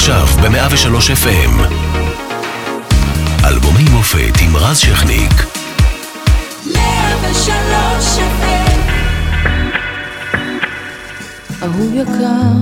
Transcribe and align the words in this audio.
עכשיו 0.00 0.26
ב-103 0.26 1.10
FM. 1.24 1.74
אלבומי 3.44 3.84
מופת 3.90 4.40
עם 4.40 4.56
רז 4.56 4.78
שכניק. 4.78 5.32
103 6.66 8.18
FM 8.18 8.80
אהוב 11.62 11.94
יקר, 11.94 12.52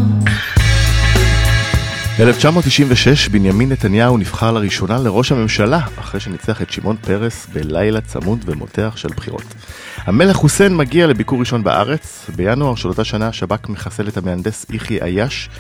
1996 2.21 3.29
בנימין 3.29 3.73
נתניהו 3.73 4.19
נבחר 4.19 4.53
לראשונה 4.53 4.99
לראש 4.99 5.33
הממשלה 5.33 5.81
אחרי 5.97 6.21
שניצח 6.21 6.63
את 6.63 6.71
שמעון 6.71 6.97
פרס 6.97 7.47
בלילה 7.53 8.01
צמוד 8.01 8.45
ומותח 8.47 8.93
של 8.97 9.09
בחירות. 9.09 9.55
המלך 9.97 10.37
חוסיין 10.37 10.77
מגיע 10.77 11.07
לביקור 11.07 11.41
ראשון 11.41 11.65
בארץ, 11.65 12.31
בינואר 12.37 12.75
של 12.75 12.89
אותה 12.89 13.05
שנה 13.05 13.33
שב"כ 13.33 13.69
מחסל 13.69 14.09
את 14.09 14.17
המהנדס 14.17 14.67
יחי 14.71 15.03
עייש, 15.03 15.51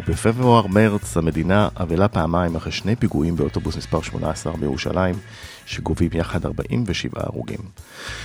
ובפברואר-מרץ 0.00 1.16
המדינה 1.16 1.68
אבלה 1.76 2.08
פעמיים 2.08 2.56
אחרי 2.56 2.72
שני 2.72 2.96
פיגועים 2.96 3.36
באוטובוס 3.36 3.76
מספר 3.76 4.02
18 4.02 4.52
בירושלים, 4.56 5.14
שגובים 5.66 6.10
יחד 6.14 6.46
47 6.46 7.10
הרוגים. 7.14 7.58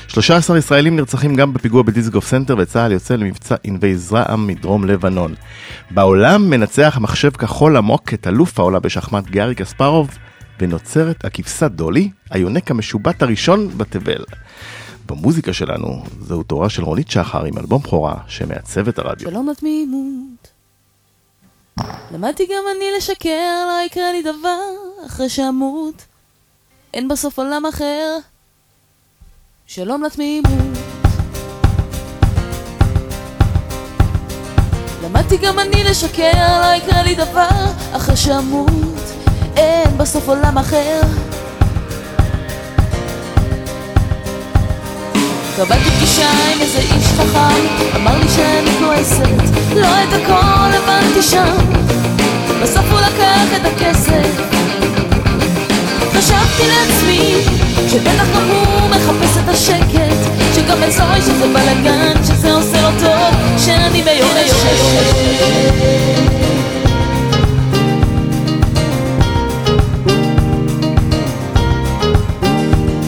13 0.07 0.57
ישראלים 0.57 0.95
נרצחים 0.95 1.35
גם 1.35 1.53
בפיגוע 1.53 1.83
בדיזנגוף 1.83 2.27
סנטר 2.27 2.55
וצה"ל 2.57 2.91
יוצא 2.91 3.15
למבצע 3.15 3.55
ענבי 3.63 3.97
זרעם 3.97 4.47
מדרום 4.47 4.85
לבנון. 4.85 5.35
בעולם 5.91 6.49
מנצח 6.49 6.97
מחשב 7.01 7.31
כחול 7.31 7.77
עמוק 7.77 8.13
את 8.13 8.27
אלוף 8.27 8.59
העולם 8.59 8.79
בשחמט 8.79 9.25
גארי 9.25 9.55
קספרוב 9.55 10.09
ונוצרת 10.59 11.25
הכבשה 11.25 11.67
דולי, 11.67 12.09
היונק 12.29 12.71
המשובט 12.71 13.23
הראשון 13.23 13.77
בתבל. 13.77 14.23
במוזיקה 15.05 15.53
שלנו 15.53 16.03
זהו 16.21 16.43
תורה 16.43 16.69
של 16.69 16.83
רונית 16.83 17.11
שחר 17.11 17.45
עם 17.45 17.57
אלבום 17.57 17.81
בכורה 17.81 18.15
שמעצב 18.27 18.87
את 18.87 18.99
הרדיו. 18.99 19.29
שלום 19.29 19.49
לתמימות. 19.49 20.47
למדתי 22.11 22.45
גם 22.45 22.63
אני 22.75 22.85
לשקר, 22.97 23.65
לא 23.67 23.85
יקרה 23.85 24.11
לי 24.11 24.21
דבר 24.21 24.59
אחרי 25.05 25.29
שאמות. 25.29 26.10
אין 26.93 27.07
בסוף 27.07 27.39
עולם 27.39 27.65
אחר. 27.65 28.17
שלום 29.67 30.03
לתמימות. 30.03 30.51
למדתי 35.03 35.37
גם 35.37 35.59
אני 35.59 35.83
לשקר, 35.83 36.61
לא 36.61 36.73
יקרה 36.75 37.03
לי 37.03 37.15
דבר 37.15 37.65
אחרי 37.95 38.17
שאמות. 38.17 39.01
אין 39.57 39.97
בסוף 39.97 40.27
עולם 40.29 40.57
אחר. 40.57 41.01
קבלתי 45.57 45.89
פגישה 45.89 46.29
עם 46.29 46.61
איזה 46.61 46.79
איש 46.79 47.05
חכם, 47.05 47.85
אמר 47.95 48.17
לי 48.17 48.29
שאני 48.29 48.71
כועסת, 48.79 49.75
לא 49.75 49.87
את 50.03 50.13
הכל 50.13 50.77
הבנתי 50.77 51.21
שם, 51.21 51.55
בסוף 52.63 52.85
הוא 52.91 52.99
לקח 52.99 53.55
את 53.55 53.65
הכסף. 53.65 54.60
חשבתי 56.13 56.63
לעצמי, 56.67 57.35
שבטח 57.89 58.25
גם 58.35 58.49
הוא 58.49 58.89
מחפש 58.89 59.37
את 59.43 59.49
השקט, 59.49 60.31
שגם 60.55 60.83
אצלו 60.83 61.05
שזה 61.21 61.47
בלאגן, 61.47 62.23
שזה 62.23 62.53
עושה 62.53 62.81
לו 62.81 62.89
טוב, 62.99 63.35
שאני 63.57 64.01
ביורשת. 64.01 64.61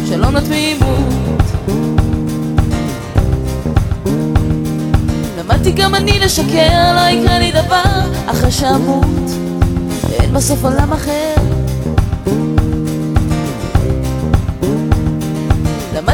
שלום 0.10 0.36
לתמימות 0.36 1.42
למדתי 5.40 5.72
גם 5.72 5.96
אני 5.96 6.20
לשקר, 6.20 6.94
לא 6.96 7.10
יקרה 7.10 7.40
לי 7.40 7.52
דבר 7.52 8.12
אחרי 8.26 8.52
שאמות 8.52 9.30
אין 10.20 10.34
בסוף 10.34 10.64
עולם 10.64 10.94
אחר 10.94 11.34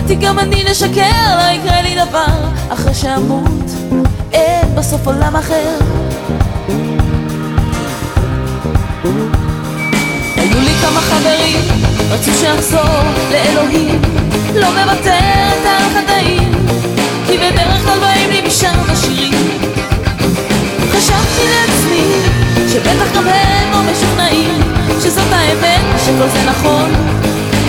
למדתי 0.09 0.25
גם 0.25 0.39
אני 0.39 0.63
לשקר, 0.63 1.37
לא 1.37 1.51
יקרה 1.51 1.81
לי 1.81 1.95
דבר. 1.95 2.49
אחרי 2.69 2.93
שאמות 2.93 3.71
אין 4.31 4.75
בסוף 4.75 5.07
עולם 5.07 5.35
אחר. 5.35 5.77
היו 10.35 10.59
לי 10.59 10.73
כמה 10.81 11.01
חברים, 11.01 11.59
רצו 12.09 12.31
שאחזור 12.41 13.01
לאלוהים. 13.31 14.01
לא 14.55 14.67
מוותרת 14.69 15.65
על 15.65 15.83
החטאים 15.83 16.51
כי 17.27 17.37
בדרך 17.37 17.83
כלל 17.85 17.99
באים 17.99 18.29
לי 18.29 18.41
משם 18.47 18.79
השירים. 18.89 19.33
חשבתי 20.91 21.43
לעצמי 21.49 22.03
שבטח 22.67 23.15
גם 23.15 23.27
הם 23.27 23.71
לא 23.71 23.91
משוכנעים 23.91 24.61
שזאת 25.03 25.31
האמת 25.31 25.81
ושכל 25.95 26.29
זה 26.29 26.49
נכון. 26.49 26.93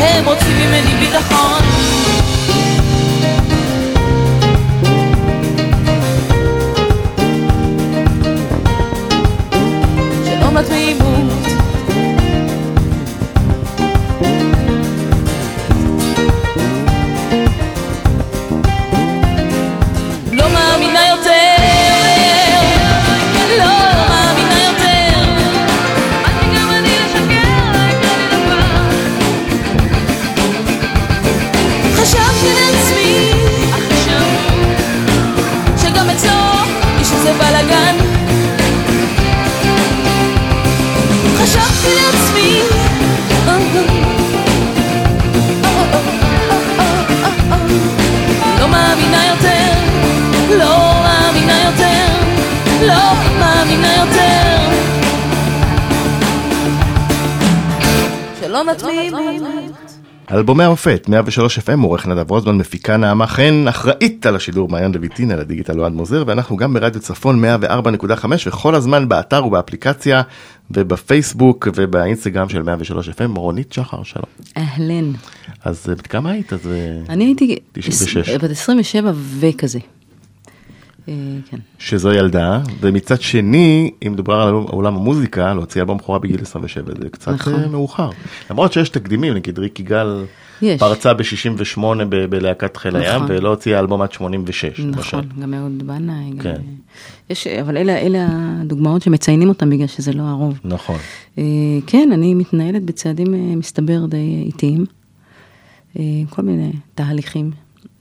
הם 0.01 0.25
רוצים 0.25 0.57
ממני 0.57 0.95
ביטחון 1.01 1.80
שלום 10.67 10.73
לתמימות 10.73 11.33
לא 11.33 11.40
שלום 58.79 58.93
לתמימות. 58.99 59.75
אלבומי 60.33 60.65
המופת, 60.65 61.09
103 61.09 61.59
FM, 61.59 61.81
עורך 61.83 62.07
נדב 62.07 62.31
רוזמן, 62.31 62.59
מפיקה 62.59 62.97
נעמה 62.97 63.27
חן, 63.27 63.65
אחראית 63.69 64.27
על 64.27 64.37
השידור 64.37 64.69
מעיין 64.69 64.93
לויטין, 64.95 65.31
על 65.31 65.41
הדיגיטל 65.41 65.81
אוהד 65.81 65.93
מוזר, 65.93 66.25
ואנחנו 66.27 66.57
גם 66.57 66.75
ברדיו 66.75 67.01
צפון 67.01 67.45
104.5, 67.45 68.25
וכל 68.47 68.75
הזמן 68.75 69.09
באתר 69.09 69.47
ובאפליקציה, 69.47 70.23
ובפייסבוק 70.71 71.69
ובאינסטגרם 71.77 72.49
של 72.49 72.63
103 72.63 73.09
FM, 73.09 73.13
רונית 73.37 73.73
שחר, 73.73 74.03
שלום. 74.03 74.25
אהלן. 74.57 75.13
אז 75.65 75.87
אה, 75.89 75.95
בת 75.95 76.07
כמה 76.07 76.31
היית? 76.31 76.53
אז 76.53 76.67
אה, 76.67 76.99
אני 77.13 77.25
הייתי 77.25 77.57
96. 77.73 78.17
עש- 78.17 78.29
בת 78.45 78.51
27 78.51 79.13
וכזה. 79.41 79.79
אה, 81.09 81.15
כן. 81.51 81.57
שזו 81.79 82.13
ילדה, 82.13 82.61
ומצד 82.81 83.21
שני, 83.21 83.91
אם 84.07 84.13
מדובר 84.13 84.35
על 84.35 84.55
עולם 84.55 84.97
המוזיקה, 84.97 85.55
להוציא 85.55 85.81
אלבום 85.81 85.99
בכורה 85.99 86.19
בגיל 86.19 86.41
27, 86.43 86.93
זה 87.03 87.09
קצת 87.09 87.33
נכון. 87.33 87.55
אה, 87.55 87.69
מאוחר. 87.69 88.11
למרות 88.51 88.73
שיש 88.73 88.89
תקדימים, 88.89 89.35
נגיד 89.35 89.59
ריק 89.59 89.81
יגאל 89.81 90.25
יש. 90.63 90.81
פרצה 90.81 91.15
ב-68 91.15 91.81
בלהקת 92.31 92.77
חיל 92.77 92.97
הים, 92.97 93.17
נכון. 93.23 93.27
ולא 93.37 93.49
הוציאה 93.49 93.79
אלבום 93.81 94.03
עד 94.03 94.13
86, 94.13 94.81
למשל. 94.81 94.99
נכון, 95.17 95.25
גם 95.43 95.55
אהוד 95.55 95.83
בנאי. 95.87 96.31
גם- 96.31 96.43
כן. 96.43 96.61
יש, 97.31 97.47
אבל 97.47 97.77
אלה, 97.77 97.99
אלה 97.99 98.27
הדוגמאות 98.61 99.03
שמציינים 99.03 99.49
אותם 99.49 99.71
בגלל 99.71 99.87
שזה 99.87 100.13
לא 100.13 100.23
הרוב. 100.23 100.61
נכון. 100.65 100.97
אה, 101.39 101.43
כן, 101.87 102.11
אני 102.13 102.35
מתנהלת 102.35 102.85
בצעדים, 102.85 103.35
אה, 103.35 103.57
מסתבר, 103.57 104.07
די 104.07 104.43
איטיים. 104.47 104.85
אה, 105.99 106.03
כל 106.31 106.43
מיני 106.43 106.73
תהליכים. 106.95 107.51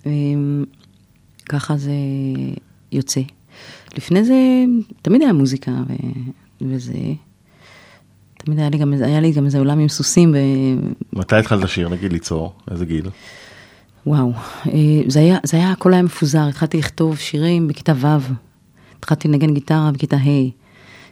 אה, 0.05 0.11
ככה 1.49 1.77
זה 1.77 1.91
יוצא. 2.91 3.21
לפני 3.97 4.23
זה 4.23 4.35
תמיד 5.01 5.21
היה 5.21 5.33
מוזיקה 5.33 5.71
ו... 5.71 5.93
וזה... 6.61 6.93
תמיד 8.37 8.59
היה 8.59 8.69
לי 8.69 8.77
גם, 8.77 8.93
היה 8.93 9.19
לי 9.19 9.31
גם 9.31 9.45
איזה 9.45 9.59
עולם 9.59 9.79
עם 9.79 9.89
סוסים, 9.89 10.33
ו... 10.33 10.37
מתי 11.13 11.35
התחלת 11.35 11.63
לשיר, 11.63 11.89
נגיד 11.89 12.13
ליצור? 12.13 12.53
איזה 12.71 12.85
גיל? 12.85 13.09
וואו, 14.05 14.31
אה, 14.67 14.73
זה 15.07 15.19
היה, 15.19 15.37
זה 15.43 15.57
היה, 15.57 15.71
הכל 15.71 15.93
היה 15.93 16.01
מפוזר, 16.01 16.47
התחלתי 16.47 16.77
לכתוב 16.77 17.17
שירים 17.17 17.67
בכיתה 17.67 17.93
ו', 17.95 18.33
התחלתי 18.99 19.27
לנגן 19.27 19.53
גיטרה 19.53 19.91
בכיתה 19.91 20.15
ה', 20.15 20.49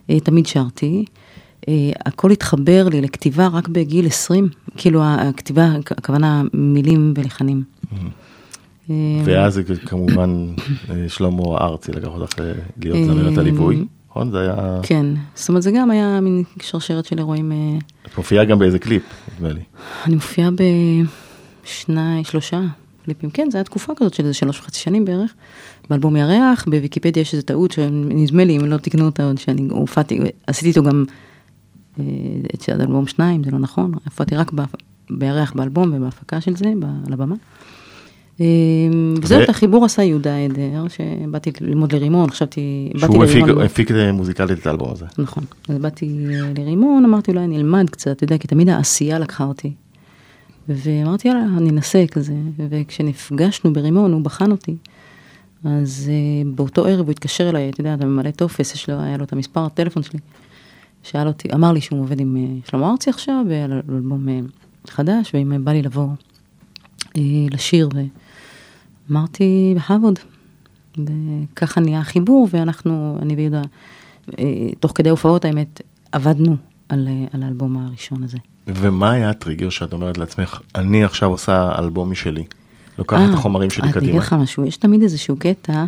אה, 0.10 0.20
תמיד 0.20 0.46
שרתי. 0.46 1.06
אה, 1.68 1.92
הכל 2.06 2.32
התחבר 2.32 2.88
לי 2.90 3.02
לכתיבה 3.02 3.48
רק 3.48 3.68
בגיל 3.68 4.08
20, 4.08 4.50
כאילו 4.78 5.04
הכתיבה, 5.04 5.72
הכוונה 5.92 6.44
מילים 6.54 7.14
ולחנים. 7.18 7.64
אה, 7.94 7.98
ואז 9.24 9.62
כמובן 9.86 10.48
אה, 10.90 11.10
שלמה 11.10 11.58
ארצי 11.62 11.92
לקח 11.92 12.08
אותך 12.08 12.40
אה, 12.40 12.52
להיות 12.78 12.98
זמרת 13.06 13.38
הליווי. 13.38 13.86
נכון? 14.10 14.32
זה 14.32 14.40
היה... 14.40 14.80
כן, 14.84 15.06
זאת 15.36 15.50
אומרת 15.50 15.64
זה 15.64 15.72
גם 15.72 15.92
היה 15.92 16.22
מין 16.22 16.44
שרשרת 16.62 17.06
של 17.06 17.18
אירועים. 17.18 17.52
אה, 17.52 17.58
את 18.06 18.18
מופיעה 18.18 18.46
גם 18.46 18.60
באיזה 18.60 18.80
קליפ, 18.80 19.04
נדמה 19.36 19.54
לי. 19.54 19.62
אני 20.06 20.16
מופיעה 20.16 20.50
בשני, 20.52 22.24
שלושה 22.24 22.62
קליפים, 23.06 23.30
כן, 23.30 23.48
זו 23.52 23.58
הייתה 23.58 23.70
תקופה 23.70 23.94
כזאת 23.96 24.14
של 24.14 24.24
איזה 24.24 24.34
שלוש 24.34 24.60
וחצי 24.60 24.80
שנים 24.80 25.06
בערך. 25.06 25.34
באלבום 25.90 26.16
ירח, 26.16 26.66
בוויקיפדיה 26.68 27.22
יש 27.22 27.34
איזו 27.34 27.46
טעות 27.46 27.72
שנדמה 27.72 28.44
לי, 28.44 28.58
אם 28.58 28.66
לא 28.66 28.78
תקנו 28.78 29.06
אותה 29.06 29.24
עוד, 29.24 29.38
שאני 29.38 29.68
הופעתי, 29.70 30.20
עשיתי 30.48 30.68
איתו 30.68 30.84
גם 30.84 31.06
את 32.56 32.70
אלבום 32.70 33.08
שניים, 33.08 33.44
זה 33.44 33.52
לא 33.52 33.60
נכון, 33.60 33.92
הופעתי 34.06 34.36
רק 34.36 34.52
בירח 35.10 35.54
באלבום 35.56 35.94
ובהפקה 35.94 36.42
של 36.42 36.56
זה, 36.56 36.74
על 37.08 37.14
הבמה. 37.14 37.36
אה, 38.42 38.46
וזהו, 39.22 39.44
את 39.44 39.50
החיבור 39.50 39.86
עשה 39.86 40.04
יהודה 40.04 40.38
עדר, 40.38 40.86
שבאתי 40.88 41.52
ללמוד 41.62 41.96
לרימון, 41.96 42.30
חשבתי, 42.30 42.90
באתי 42.94 43.14
שהוא 43.14 43.24
הפיק- 43.64 43.92
לרימון. 43.92 44.06
אה, 44.08 44.12
מוזיקלית 44.12 44.60
את 44.60 44.68
האלבום 44.68 44.92
הזה. 44.92 45.06
נכון. 45.18 45.44
אז 45.70 45.78
באתי 45.78 46.26
אה, 46.30 46.52
לרימון, 46.58 47.06
אמרתי 47.06 47.32
אולי 47.32 47.44
אני 47.44 47.58
אלמד 47.58 47.90
קצת, 47.90 48.12
אתה 48.12 48.24
יודע, 48.24 48.38
כי 48.38 48.48
תמיד 48.48 48.70
העשייה 48.70 49.20
לקחה 49.20 49.44
אותי. 49.44 49.74
ואמרתי 50.70 51.28
יאללה, 51.28 51.44
אני 51.58 51.70
אנסה 51.70 52.04
כזה, 52.12 52.34
וכשנפגשנו 52.58 53.74
ברימון, 53.74 54.14
הוא 54.14 54.22
בחן 54.22 54.52
אותי. 54.52 54.76
אז 55.64 56.12
באותו 56.56 56.86
ערב 56.86 57.06
הוא 57.06 57.12
התקשר 57.12 57.50
אליי, 57.50 57.70
אתה 57.70 57.82
יודע, 57.82 57.94
אתה 57.94 58.06
ממלא 58.06 58.32
טופס, 58.32 58.74
יש 58.76 58.90
לו, 58.90 59.00
היה 59.00 59.18
לו 59.18 59.24
את 59.24 59.34
המספר 59.34 59.66
הטלפון 59.66 60.04
שלי. 60.04 60.20
שאל 61.04 61.28
אותי, 61.28 61.48
אמר 61.54 61.72
לי 61.72 61.82
שהוא 61.82 62.00
עובד 62.00 62.20
עם 62.20 62.38
שלמה 62.70 62.92
ארצי 62.92 63.10
עכשיו, 63.10 63.46
על 63.64 63.82
אלבום 63.90 64.28
חדש, 64.88 65.32
ואם 65.34 65.66
בא 65.66 65.72
לי 65.72 65.82
לבוא 65.82 66.08
לשיר, 67.52 67.90
ואמרתי, 69.10 69.74
בכבוד. 69.76 70.20
וככה 70.98 71.82
נהיה 71.82 72.00
החיבור, 72.00 72.48
ואנחנו, 72.52 73.18
אני 73.22 73.36
ויהודה, 73.36 73.62
uh, 74.28 74.34
תוך 74.80 74.92
כדי 74.96 75.10
הופעות, 75.10 75.46
האמת, 75.46 75.82
עבדנו 76.12 76.56
על, 76.90 77.08
uh, 77.08 77.36
על 77.36 77.44
האלבום 77.44 77.78
הראשון 77.78 78.24
הזה. 78.24 78.38
ומה 78.68 79.12
היה 79.12 79.30
הטריגר 79.30 79.70
שאת 79.70 79.94
אומרת 79.94 80.18
לעצמך, 80.18 80.60
אני 80.76 81.04
עכשיו 81.04 81.30
עושה 81.30 81.72
אלבום 81.80 82.12
משלי, 82.12 82.44
לוקחת 82.98 83.20
את 83.20 83.30
אה, 83.30 83.34
החומרים 83.34 83.70
שלי 83.70 83.84
אני 83.84 83.94
קדימה. 83.94 84.12
אגיד 84.12 84.22
לך 84.22 84.34
משהו, 84.34 84.66
יש 84.66 84.78
תמיד 84.78 85.02
איזשהו 85.02 85.36
קטע 85.40 85.86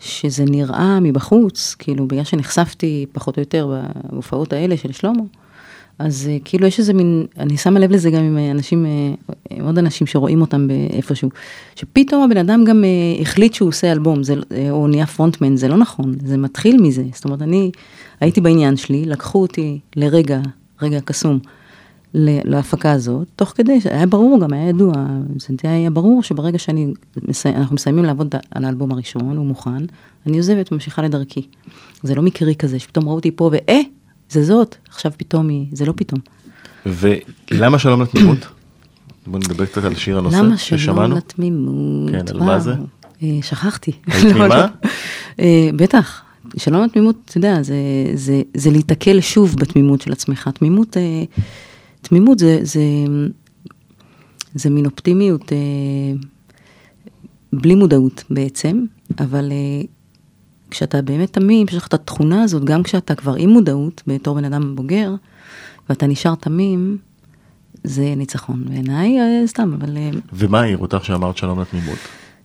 שזה 0.00 0.44
נראה 0.44 1.00
מבחוץ, 1.00 1.76
כאילו 1.78 2.06
בגלל 2.06 2.24
שנחשפתי 2.24 3.06
פחות 3.12 3.36
או 3.36 3.42
יותר 3.42 3.80
בהופעות 4.10 4.52
האלה 4.52 4.76
של 4.76 4.92
שלמה, 4.92 5.22
אז 5.98 6.28
אה, 6.30 6.36
כאילו 6.44 6.66
יש 6.66 6.78
איזה 6.78 6.92
מין, 6.92 7.26
אני 7.38 7.56
שמה 7.56 7.80
לב 7.80 7.90
לזה 7.90 8.10
גם 8.10 8.22
עם 8.22 8.38
אה, 8.38 8.50
אנשים, 8.50 8.86
אה, 8.86 9.14
עם 9.50 9.64
עוד 9.64 9.78
אנשים 9.78 10.06
שרואים 10.06 10.40
אותם 10.40 10.68
באיפשהו, 10.68 11.28
שפתאום 11.76 12.22
הבן 12.22 12.36
אדם 12.36 12.64
גם 12.64 12.84
החליט 13.20 13.54
שהוא 13.54 13.68
עושה 13.68 13.92
אלבום, 13.92 14.22
זה, 14.22 14.34
או 14.70 14.86
נהיה 14.86 15.06
פרונטמן, 15.06 15.56
זה 15.56 15.68
לא 15.68 15.76
נכון, 15.76 16.14
זה 16.24 16.36
מתחיל 16.36 16.82
מזה, 16.82 17.04
זאת 17.14 17.24
אומרת, 17.24 17.42
אני 17.42 17.70
הייתי 18.20 18.40
בעניין 18.40 18.76
שלי, 18.76 19.04
לקחו 19.04 19.42
אותי 19.42 19.78
לרגע, 19.96 20.40
רגע 20.82 21.00
קסום. 21.00 21.38
להפקה 22.14 22.92
הזאת, 22.92 23.26
תוך 23.36 23.48
כדי, 23.48 23.78
היה 23.84 24.06
ברור 24.06 24.40
גם, 24.40 24.52
היה 24.52 24.68
ידוע, 24.68 24.92
זה 25.36 25.70
היה 25.70 25.90
ברור 25.90 26.22
שברגע 26.22 26.58
שאני, 26.58 26.92
מסי- 27.28 27.48
אנחנו 27.48 27.74
מסיימים 27.74 28.04
לעבוד 28.04 28.34
על 28.50 28.64
האלבום 28.64 28.92
הראשון, 28.92 29.36
הוא 29.36 29.46
מוכן, 29.46 29.84
אני 30.26 30.36
עוזבת 30.36 30.72
וממשיכה 30.72 31.02
לדרכי. 31.02 31.46
זה 32.02 32.14
לא 32.14 32.22
מקרי 32.22 32.54
כזה, 32.54 32.78
שפתאום 32.78 33.04
ראו 33.04 33.14
אותי 33.14 33.30
פה 33.30 33.50
ואה, 33.52 33.80
זה 34.32 34.44
זאת, 34.44 34.76
עכשיו 34.88 35.12
פתאום 35.16 35.48
היא, 35.48 35.66
זה 35.72 35.84
לא 35.84 35.92
פתאום. 35.96 36.20
ולמה 36.86 37.78
שלום 37.78 38.02
לתמימות? 38.02 38.38
בוא 39.26 39.38
נדבר 39.38 39.66
קצת 39.66 39.84
על 39.84 39.94
שיר 39.94 40.18
הנושא 40.18 40.36
למה 40.36 40.58
שלום. 40.58 41.12
לתמימות? 41.12 42.10
כן, 42.10 42.24
על 42.34 42.40
מה 42.40 42.60
זה? 42.60 42.72
אה, 43.22 43.38
שכחתי. 43.42 43.92
היית 44.06 44.24
לא, 44.26 44.30
תמימה? 44.30 44.48
לא. 44.48 44.88
אה, 45.40 45.70
בטח. 45.76 46.22
שלום 46.56 46.84
לתמימות, 46.84 47.16
אתה 47.24 47.38
יודע, 47.38 47.62
זה, 47.62 47.74
זה, 48.14 48.42
זה 48.54 48.70
להיתקל 48.70 49.20
שוב 49.20 49.56
בתמימות 49.56 50.00
של 50.00 50.12
עצמך. 50.12 50.50
תמימות, 50.54 50.96
אה, 50.96 51.24
תמימות 52.00 52.38
זה, 52.38 52.58
זה, 52.62 52.80
זה 54.54 54.70
מין 54.70 54.86
אופטימיות 54.86 55.52
בלי 57.52 57.74
מודעות 57.74 58.24
בעצם, 58.30 58.84
אבל 59.18 59.52
כשאתה 60.72 61.02
באמת 61.02 61.32
תמים, 61.32 61.66
יש 61.68 61.74
לך 61.74 61.86
את 61.86 61.94
התכונה 61.94 62.42
הזאת, 62.42 62.64
גם 62.64 62.82
כשאתה 62.82 63.14
כבר 63.14 63.34
עם 63.34 63.50
מודעות, 63.50 64.02
בתור 64.06 64.34
בן 64.34 64.44
אדם 64.44 64.76
בוגר, 64.76 65.14
ואתה 65.88 66.06
נשאר 66.06 66.34
תמים, 66.34 66.98
זה 67.84 68.14
ניצחון 68.16 68.64
בעיניי, 68.68 69.20
אה, 69.20 69.46
סתם, 69.46 69.74
אבל... 69.78 69.96
אה, 69.96 70.10
ומה 70.32 70.60
העיר 70.60 70.78
אותך 70.78 71.04
שאמרת 71.04 71.36
שלום 71.36 71.60
לתמימות? 71.60 71.98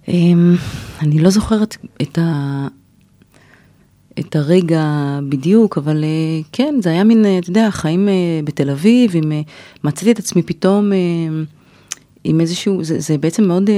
אמ, 0.08 0.56
אני 1.02 1.20
לא 1.20 1.30
זוכרת 1.30 1.78
את, 2.02 2.18
ה... 2.18 2.68
את 4.20 4.36
הרגע 4.36 4.84
בדיוק, 5.30 5.78
אבל 5.78 6.04
אה, 6.04 6.42
כן, 6.52 6.76
זה 6.82 6.90
היה 6.90 7.04
מין, 7.04 7.26
אתה 7.40 7.50
יודע, 7.50 7.72
חיים 7.72 8.10
בתל 8.44 8.70
אביב, 8.70 9.12
עם, 9.16 9.32
מצאתי 9.84 10.12
את 10.12 10.20
עצמי 10.20 10.42
פתאום 10.42 10.92
עם 12.24 12.42
איזשהו, 12.42 12.84
זה, 12.84 13.00
זה 13.00 13.18
בעצם 13.18 13.44
מאוד 13.44 13.70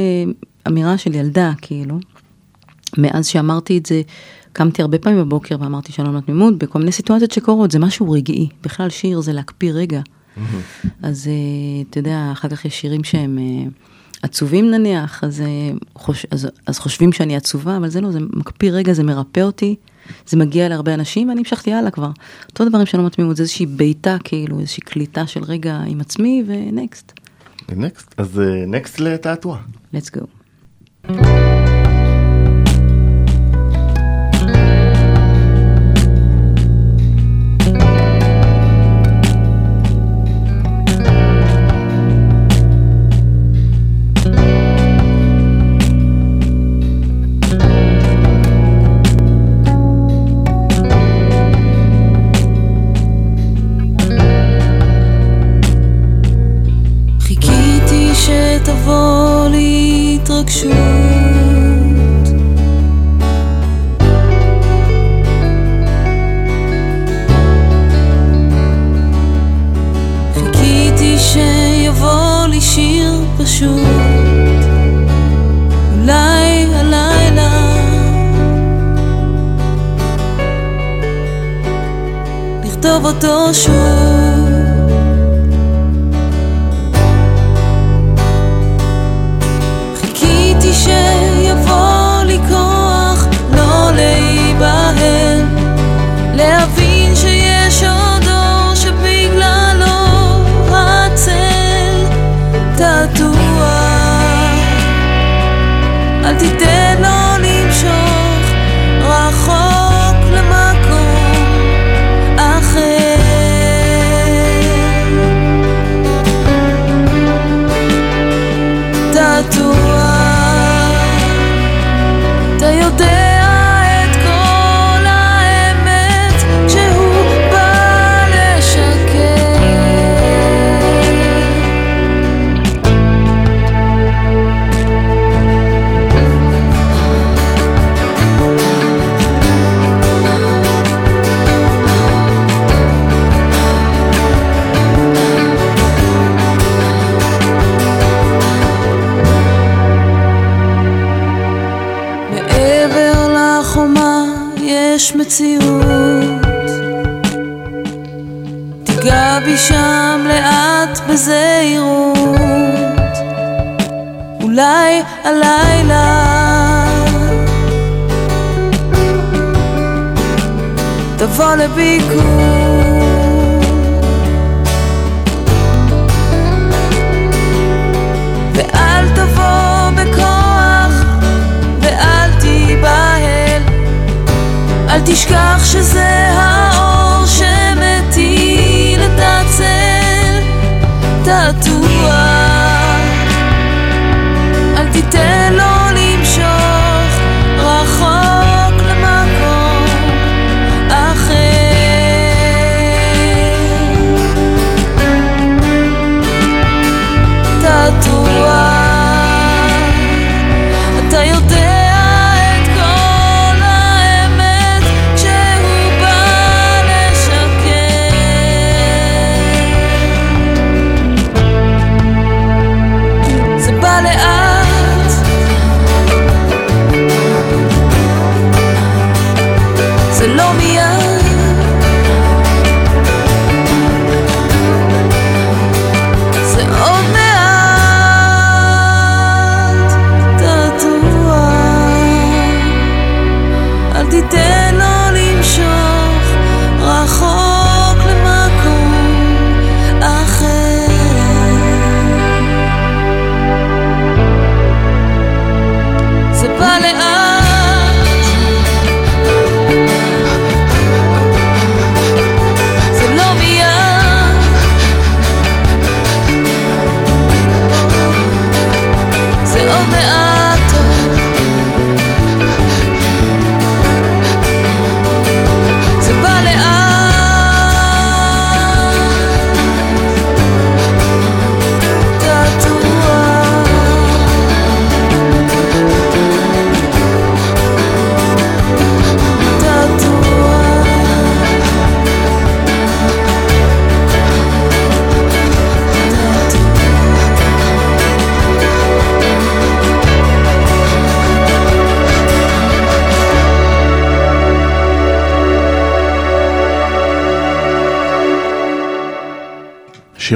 אמירה 0.68 0.98
של 0.98 1.16
ילדה, 1.16 1.52
כאילו. 1.62 2.00
מאז 2.98 3.28
שאמרתי 3.28 3.78
את 3.78 3.86
זה, 3.86 4.02
קמתי 4.54 4.82
הרבה 4.82 4.98
פעמים 4.98 5.20
בבוקר 5.20 5.56
ואמרתי 5.60 5.92
שלום 5.92 6.16
לתמימות, 6.16 6.58
בכל 6.58 6.80
מיני 6.80 6.92
סיטואציות 6.92 7.32
שקורות, 7.32 7.72
זה 7.72 7.80
משהו 7.80 8.12
רגעי. 8.12 8.50
בכלל 8.64 8.90
שיר 8.90 9.22
זה 9.22 9.34
להקפיא 9.34 9.72
רגע. 9.74 10.02
אז 11.02 11.28
אה, 11.28 11.82
אתה 11.90 12.00
יודע, 12.00 12.30
אחר 12.32 12.50
כך 12.50 12.66
יש 12.66 12.82
שירים 12.82 13.04
שהם 13.04 13.38
אה, 13.40 13.70
עצובים 14.22 14.72
נניח, 14.72 15.24
אז, 15.24 15.42
אה, 15.42 15.48
חוש, 15.96 16.26
אז, 16.32 16.48
אז 16.66 16.80
חושבים 16.80 17.12
שאני 17.12 17.36
עצובה, 17.36 17.78
אבל 17.78 17.90
זה 17.90 18.02
לא, 18.02 18.12
זה 18.12 18.20
מקפיא 18.20 18.72
רגע, 18.72 18.94
זה 18.94 19.04
מרפא 19.04 19.40
אותי, 19.40 19.76
זה 20.28 20.38
מגיע 20.38 20.70
להרבה 20.70 20.94
אנשים, 20.94 21.30
ואני 21.30 21.40
המשכתי 21.40 21.74
הלאה 21.74 21.92
כבר. 21.92 22.12
אותו 22.50 22.66
דבר 22.66 22.80
עם 22.80 22.86
שלום 22.86 23.06
התמימות, 23.06 23.36
זה 23.38 23.44
איזושהי 23.44 23.66
בעיטה, 23.66 24.18
כאילו, 24.24 24.60
איזושהי 24.60 24.82
קליטה 24.82 25.28
של 25.28 25.44
רגע 25.44 25.80
עם 25.88 26.02
עצמי, 26.02 26.44
ונקסט, 26.48 27.14
נקסט, 27.76 28.16
אז 28.18 28.42
נקסט 28.68 29.00
לתעתוע. 29.00 29.58
let's 29.96 30.10
go. 30.18 30.39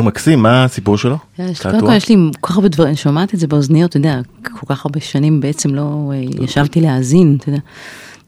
מקסים, 0.04 0.40
מה 0.40 0.64
הסיפור 0.64 0.98
שלו? 0.98 1.18
תעתוע? 1.36 1.72
קודם 1.72 1.88
כל 1.88 1.94
יש 1.94 2.10
לי 2.10 2.16
כל 2.40 2.48
כך 2.48 2.56
הרבה 2.56 2.68
דברים, 2.68 2.90
אני 2.90 2.98
שומעת 2.98 3.34
את 3.34 3.40
זה 3.40 3.48
באוזניות, 3.48 3.90
אתה 3.90 3.98
יודע, 3.98 4.20
כל 4.60 4.66
כך 4.66 4.86
הרבה 4.86 5.00
שנים 5.00 5.40
בעצם 5.40 5.76
לא 5.76 6.12
אה, 6.14 6.44
ישבתי 6.44 6.82
להאזין, 6.82 7.38
אתה 7.40 7.50
יודע. 7.50 7.60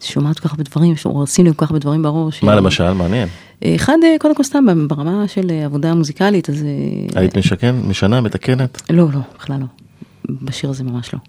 שומעת 0.02 0.40
כל 0.40 0.48
כך 0.48 0.52
הרבה 0.52 0.64
דברים, 0.64 0.96
עושים 1.04 1.46
לי 1.46 1.52
כל 1.56 1.66
כך 1.66 1.72
הרבה 1.72 1.80
דברים 1.80 2.02
בראש. 2.02 2.44
מה 2.44 2.52
אה, 2.52 2.58
למשל? 2.58 2.94
מעניין. 2.94 3.28
אה, 3.66 3.76
אחד, 3.76 3.98
אה, 4.04 4.16
קודם 4.20 4.36
כל 4.36 4.44
סתם 4.44 4.88
ברמה 4.88 5.28
של 5.28 5.52
אה, 5.52 5.66
עבודה 5.66 5.94
מוזיקלית, 5.94 6.50
אז... 6.50 6.64
אה, 6.64 7.22
היית 7.22 7.38
משכן, 7.38 7.76
משנה, 7.88 8.22
מתקנת? 8.22 8.82
לא, 8.90 9.08
לא, 9.14 9.20
בכלל 9.38 9.60
לא. 9.60 9.66
בשיר 10.42 10.70
הזה 10.70 10.84
ממש 10.84 11.14
לא. 11.14 11.20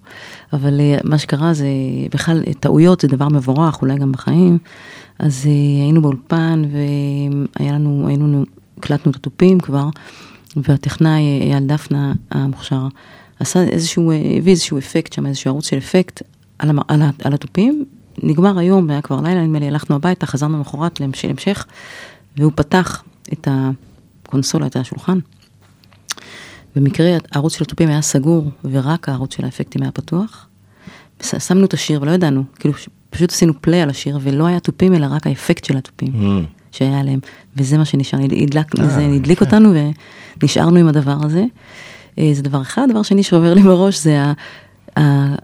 אבל 0.52 0.80
אה, 0.80 0.98
מה 1.04 1.18
שקרה 1.18 1.54
זה, 1.54 1.66
בכלל, 2.14 2.42
אה, 2.46 2.54
טעויות 2.54 3.00
זה 3.00 3.08
דבר 3.08 3.28
מבורך, 3.28 3.82
אולי 3.82 3.96
גם 3.96 4.12
בחיים. 4.12 4.58
אז 5.18 5.46
אה, 5.46 5.82
היינו 5.82 6.02
באולפן 6.02 6.62
והיה 6.72 7.72
לנו, 7.72 8.08
היינו, 8.08 8.44
הקלטנו 8.78 9.10
את 9.10 9.16
התופים 9.16 9.60
כבר, 9.60 9.88
והטכנאי 10.56 11.10
אה, 11.40 11.46
אייל 11.46 11.66
דפנה 11.66 12.12
המוכשר 12.30 12.86
עשה 13.40 13.62
איזשהו, 13.62 14.10
אה, 14.10 14.16
הביא 14.38 14.52
איזשהו 14.52 14.78
אפקט 14.78 15.12
שם, 15.12 15.26
איזשהו 15.26 15.50
ערוץ 15.50 15.68
של 15.68 15.78
אפקט 15.78 16.22
על, 16.58 16.70
המ, 16.70 16.78
על, 16.88 17.02
על 17.24 17.34
התופים. 17.34 17.84
נגמר 18.22 18.58
היום, 18.58 18.90
היה 18.90 19.02
כבר 19.02 19.20
לילה, 19.20 19.42
נדמה 19.42 19.58
לי, 19.58 19.68
הלכנו 19.68 19.96
הביתה, 19.96 20.26
חזרנו 20.26 20.56
למחרת 20.56 21.00
להמש- 21.00 21.24
להמשך, 21.24 21.66
והוא 22.36 22.52
פתח 22.54 23.02
את 23.32 23.48
הקונסולה, 23.50 24.66
את 24.66 24.76
השולחן. 24.76 25.18
במקרה 26.76 27.16
הערוץ 27.32 27.56
של 27.56 27.64
התופים 27.64 27.88
היה 27.88 28.02
סגור, 28.02 28.50
ורק 28.64 29.08
הערוץ 29.08 29.36
של 29.36 29.44
האפקטים 29.44 29.82
היה 29.82 29.90
פתוח. 29.90 30.46
שמנו 31.38 31.64
את 31.64 31.74
השיר 31.74 32.02
ולא 32.02 32.10
ידענו, 32.10 32.44
כאילו 32.58 32.74
פשוט 33.10 33.30
עשינו 33.32 33.52
פליי 33.60 33.80
על 33.82 33.90
השיר, 33.90 34.18
ולא 34.22 34.46
היה 34.46 34.60
תופים 34.60 34.94
אלא 34.94 35.06
רק 35.10 35.26
האפקט 35.26 35.64
של 35.64 35.76
התופים 35.76 36.12
Mm. 36.14 36.55
שהיה 36.76 37.00
עליהם, 37.00 37.18
וזה 37.56 37.78
מה 37.78 37.84
שנשאר, 37.84 38.18
הדלק, 38.42 38.80
אה, 38.80 38.88
זה 38.88 39.06
הדליק 39.06 39.42
יפה. 39.42 39.44
אותנו 39.44 39.72
ונשארנו 40.42 40.76
עם 40.76 40.88
הדבר 40.88 41.16
הזה. 41.22 41.44
אה, 42.18 42.30
זה 42.32 42.42
דבר 42.42 42.62
אחד, 42.62 42.86
דבר 42.90 43.02
שני 43.02 43.22
שעובר 43.22 43.54
לי 43.54 43.62
בראש 43.62 43.98
זה 43.98 44.32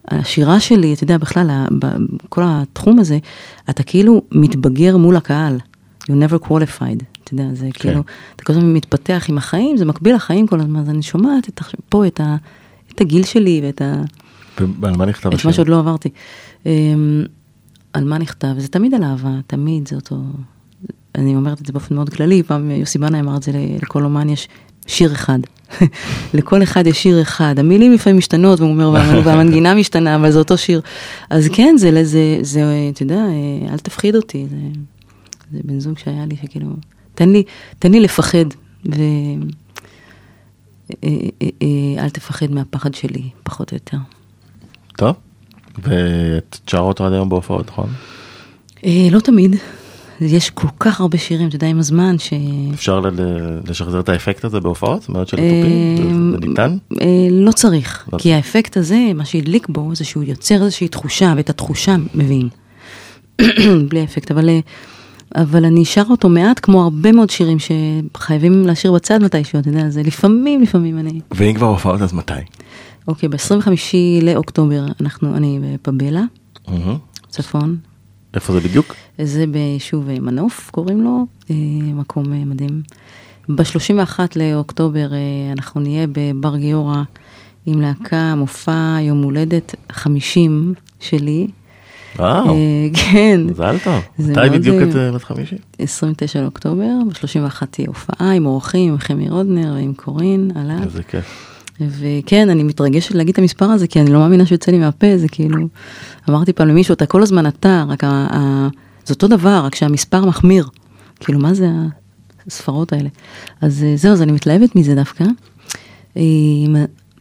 השירה 0.09 0.61
שלי, 0.61 0.95
אתה 0.95 1.05
יודע, 1.05 1.19
בכלל, 1.19 1.51
כל 2.29 2.43
התחום 2.45 2.99
הזה, 2.99 3.19
אתה 3.71 3.83
כאילו 3.83 4.23
מתבגר 4.33 4.97
מול 4.97 5.17
הקהל, 5.17 5.59
you 6.05 6.13
never 6.13 6.47
qualified, 6.47 7.05
אתה 7.25 7.35
יודע, 7.35 7.45
זה 7.55 7.69
כאילו, 7.75 8.03
אתה 8.37 8.45
כל 8.45 8.53
הזמן 8.53 8.73
מתפתח 8.73 9.27
עם 9.29 9.39
החיים, 9.39 9.77
זה 9.77 9.85
מקביל 9.85 10.15
לחיים 10.15 10.47
כל 10.47 10.61
הזמן, 10.61 10.81
אז 10.81 10.89
אני 10.89 11.03
שומעת 11.03 11.49
את, 11.49 11.61
פה 11.89 12.07
את, 12.07 12.21
ה, 12.21 12.37
את 12.95 13.01
הגיל 13.01 13.25
שלי 13.25 13.61
ואת 13.65 13.83
ה... 13.83 14.03
ועל 14.81 14.97
מה 14.97 15.07
נכתב 15.07 15.29
את 15.29 15.35
השיר? 15.35 15.51
מה 15.51 15.53
שעוד 15.53 15.69
לא 15.69 15.79
עברתי. 15.79 16.09
אמ, 16.67 17.25
על 17.93 18.05
מה 18.05 18.19
נכתב? 18.19 18.55
זה 18.59 18.69
תמיד 18.69 18.95
על 18.95 19.05
אהבה, 19.05 19.31
תמיד 19.47 19.89
זה 19.89 19.97
אותו... 19.97 20.17
אני 21.15 21.37
אומרת 21.37 21.61
את 21.61 21.67
זה 21.67 21.73
באופן 21.73 21.95
מאוד 21.95 22.09
כללי, 22.11 22.43
פעם 22.43 22.71
יוסי 22.71 22.99
בנאי 22.99 23.21
אמר 23.21 23.37
את 23.37 23.43
זה 23.43 23.53
לכל 23.83 24.05
אומן 24.05 24.29
יש 24.29 24.49
שיר 24.87 25.13
אחד. 25.13 25.39
לכל 26.35 26.63
אחד 26.63 26.87
יש 26.87 27.03
שיר 27.03 27.23
אחד. 27.23 27.55
המילים 27.59 27.93
לפעמים 27.93 28.19
משתנות, 28.19 28.61
והוא 28.61 28.71
אומר, 28.73 28.93
"והמנ- 28.93 29.27
והמנגינה 29.27 29.75
משתנה, 29.75 30.17
אבל 30.17 30.31
זה 30.31 30.39
אותו 30.39 30.59
שיר. 30.59 30.81
אז 31.31 31.49
כן, 31.53 31.75
זה, 31.79 32.05
זה, 32.05 32.39
זה, 32.43 32.63
אתה 32.93 33.03
יודע, 33.03 33.25
אל 33.73 33.79
תפחיד 33.79 34.17
אותי. 34.17 34.47
זה, 34.51 34.57
זה 35.53 35.59
בן 35.65 35.81
זוג 35.81 35.99
שהיה 35.99 36.27
לי, 36.27 36.37
שכאילו, 36.43 36.67
תן 37.15 37.29
לי, 37.29 37.43
תן 37.79 37.93
לי 37.93 38.01
לפחד, 38.01 38.45
ו... 38.87 39.01
אה, 41.05 41.09
אה, 41.43 41.49
אה, 42.03 42.11
תפחד 42.11 42.51
מהפחד 42.51 42.95
שלי, 42.95 43.23
פחות 43.43 43.71
או 43.73 43.77
יותר. 43.77 43.97
טוב. 44.97 45.17
ואת 45.83 46.59
שרה 46.67 46.81
אותו 46.81 47.07
עד 47.07 47.13
היום 47.13 47.29
בהופעות, 47.29 47.69
נכון? 47.69 47.89
אה, 48.85 49.09
לא 49.11 49.21
תמיד. 49.21 49.57
יש 50.25 50.51
כל 50.51 50.69
כך 50.81 51.01
הרבה 51.01 51.19
שירים, 51.19 51.49
אתה 51.49 51.57
יודע, 51.57 51.67
עם 51.67 51.79
הזמן, 51.79 52.17
ש... 52.19 52.33
אפשר 52.75 53.03
לשחזר 53.69 54.01
את 54.01 54.09
האפקט 54.09 54.45
הזה 54.45 54.61
בהופעות? 54.61 55.01
זאת 55.01 55.09
אומרת 55.09 55.29
של 55.29 55.37
התופים? 55.37 55.97
זה- 56.33 56.41
זה 56.41 56.47
ניתן? 56.49 56.77
אה, 57.01 57.07
לא 57.31 57.53
צריך, 57.53 58.09
לא 58.13 58.19
כי 58.19 58.33
האפקט 58.35 58.77
הזה, 58.77 58.99
מה 59.15 59.25
שהדליק 59.25 59.69
בו, 59.69 59.95
זה 59.95 60.05
שהוא 60.05 60.23
יוצר 60.25 60.55
איזושהי 60.65 60.89
תחושה, 60.89 61.35
ואת 61.37 61.51
התחושה 61.51 61.97
מביאים. 62.15 62.49
בלי 63.89 64.05
אפקט, 64.05 64.31
אבל, 64.31 64.49
אה, 64.49 64.61
אבל 65.37 65.65
אני 65.65 65.85
שרה 65.85 66.11
אותו 66.11 66.29
מעט, 66.29 66.61
כמו 66.63 66.83
הרבה 66.83 67.13
מאוד 67.13 67.31
שירים 67.31 67.57
שחייבים 67.59 68.67
להשאיר 68.67 68.93
בצד 68.93 69.23
מתישהו, 69.23 69.59
אתה 69.59 69.69
יודע, 69.69 69.91
זה 69.91 70.03
לפעמים, 70.03 70.63
לפעמים 70.63 70.99
אני... 70.99 71.21
ואם 71.31 71.55
כבר 71.55 71.67
הופעות 71.67 72.03
אז 72.03 72.13
מתי? 72.13 72.33
אוקיי, 73.09 73.29
ב-25 73.29 73.69
לאוקטובר 74.23 74.85
אנחנו, 75.01 75.37
אני 75.37 75.59
בפבלה, 75.63 76.23
מהמם. 76.69 76.97
צפון, 77.29 77.77
איפה 78.35 78.53
זה 78.53 78.61
בדיוק? 78.61 78.95
זה 79.19 79.47
ביישוב 79.47 80.09
אה, 80.09 80.21
מנוף, 80.21 80.71
קוראים 80.71 81.03
לו, 81.03 81.27
אה, 81.51 81.55
מקום 81.95 82.33
אה, 82.33 82.45
מדהים. 82.45 82.83
ב-31 83.49 84.19
לאוקטובר 84.37 85.09
אנחנו 85.53 85.81
נהיה 85.81 86.07
בבר 86.13 86.57
גיורא 86.57 87.03
עם 87.67 87.81
להקה, 87.81 88.35
מופע 88.35 88.97
יום 89.01 89.23
הולדת 89.23 89.75
50 89.93 90.75
שלי. 91.01 91.47
וואו, 92.17 92.57
כן, 92.95 93.41
מזל 93.51 93.77
טוב. 93.85 94.03
מתי 94.19 94.51
בדיוק 94.53 94.77
את 94.83 95.15
בת 95.15 95.23
50? 95.23 95.59
29 95.79 96.41
לאוקטובר, 96.43 96.91
ב-31 97.09 97.67
תהיה 97.71 97.89
הופעה 97.89 98.33
עם 98.33 98.47
אורחים, 98.47 98.93
עם 98.93 98.99
חמי 98.99 99.31
רודנר 99.31 99.73
ועם 99.75 99.95
קורין, 99.95 100.51
עליו. 100.55 100.83
איזה 100.83 101.03
כיף. 101.03 101.52
וכן, 101.81 102.51
אני 102.51 102.63
מתרגשת 102.63 103.15
להגיד 103.15 103.33
את 103.33 103.39
המספר 103.39 103.65
הזה, 103.65 103.87
כי 103.87 104.01
אני 104.01 104.13
לא 104.13 104.19
מאמינה 104.19 104.47
שיוצא 104.47 104.71
לי 104.71 104.79
מהפה, 104.79 105.07
זה 105.17 105.29
כאילו, 105.29 105.69
אמרתי 106.29 106.53
פעם 106.53 106.69
למישהו, 106.69 106.93
אתה 106.93 107.07
כל 107.07 107.23
הזמן 107.23 107.47
אתה, 107.47 107.85
רק 107.89 108.05
ה, 108.05 108.09
ה, 108.09 108.69
זה 109.05 109.15
אותו 109.15 109.29
דבר, 109.29 109.63
רק 109.65 109.75
שהמספר 109.75 110.25
מחמיר. 110.25 110.67
כאילו, 111.21 111.39
מה 111.39 111.55
זה 111.55 111.69
הספרות 112.47 112.93
האלה? 112.93 113.09
אז 113.61 113.85
אה, 113.85 113.97
זהו, 113.97 114.13
אז 114.13 114.23
אני 114.23 114.33
מתלהבת 114.33 114.77
מזה 114.77 114.95
דווקא. 114.95 115.25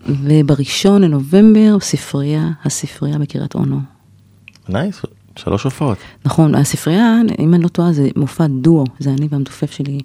ובראשון 0.07 1.01
לנובמבר, 1.01 1.79
ספרייה, 1.79 2.49
הספרייה 2.63 3.19
בקריית 3.19 3.55
אונו. 3.55 3.79
נייס, 4.69 5.01
שלוש 5.35 5.63
הופעות. 5.63 5.97
נכון, 6.25 6.55
הספרייה, 6.55 7.21
אם 7.39 7.53
אני 7.53 7.63
לא 7.63 7.67
טועה, 7.67 7.93
זה 7.93 8.09
מופע 8.15 8.47
דואו, 8.47 8.85
זה 8.99 9.09
אני 9.09 9.27
והמתופף 9.31 9.71
שלי, 9.71 9.99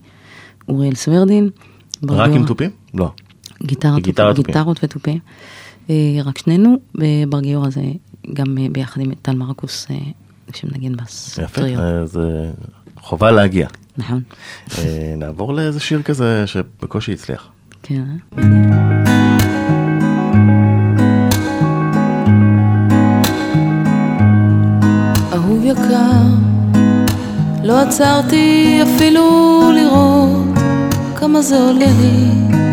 אוריאל 0.68 0.94
סוורדין. 0.94 1.50
רק 2.08 2.30
עם 2.30 2.46
תופים? 2.46 2.70
לא. 2.94 3.10
גיטרה, 3.62 4.00
גיטרה, 4.00 4.34
תופים, 4.34 4.42
תופים. 4.42 4.54
גיטרות 4.54 4.84
ותופים. 4.84 5.18
אה, 5.90 5.94
רק 6.24 6.38
שנינו, 6.38 6.76
ובר 6.94 7.40
גיורא 7.40 7.70
זה 7.70 7.82
גם 8.34 8.58
אה, 8.58 8.66
ביחד 8.72 9.00
עם 9.00 9.14
טל 9.22 9.34
מרקוס, 9.34 9.86
אה, 9.90 9.96
שמנגן 10.54 10.96
בס. 10.96 11.38
יפה, 11.42 11.62
זה 12.04 12.50
חובה 13.00 13.30
להגיע. 13.30 13.68
נכון, 13.98 14.22
נעבור 15.16 15.54
לאיזה 15.54 15.80
שיר 15.80 16.02
כזה 16.02 16.46
שבקושי 16.46 17.12
הצליח. 17.12 17.48
כן. 17.82 18.02
אה? 18.02 18.42
אהוב 25.32 25.64
יקר, 25.64 26.22
לא 27.64 27.80
עצרתי 27.80 28.78
אפילו 28.82 29.60
לראות 29.74 30.58
כמה 31.16 31.42
זה 31.42 31.56
עולה 31.56 31.86
לי. 32.00 32.65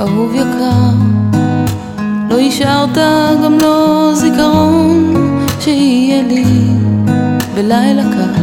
אהוב 0.00 0.34
יקר, 0.34 0.90
לא 2.30 2.38
השארת 2.40 2.98
גם 3.44 3.58
לא 3.58 4.10
זיכרון 4.14 5.14
שיהיה 5.60 6.22
לי 6.22 6.44
בלילה 7.54 8.02
קר. 8.02 8.42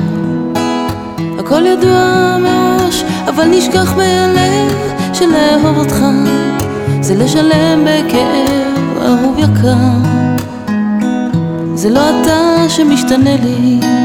הכל 1.40 1.66
ידוע 1.66 2.38
מראש, 2.40 3.04
אבל 3.28 3.46
נשכח 3.46 3.94
מהלב 3.98 4.94
שלאהוב 5.14 5.78
אותך 5.78 6.06
זה 7.02 7.16
לשלם 7.16 7.86
בכאב, 7.86 8.98
אהוב 9.02 9.38
יקר. 9.38 10.14
זה 11.76 11.90
לא 11.90 12.02
אתה 12.10 12.70
שמשתנה 12.70 13.36
לי. 13.44 14.03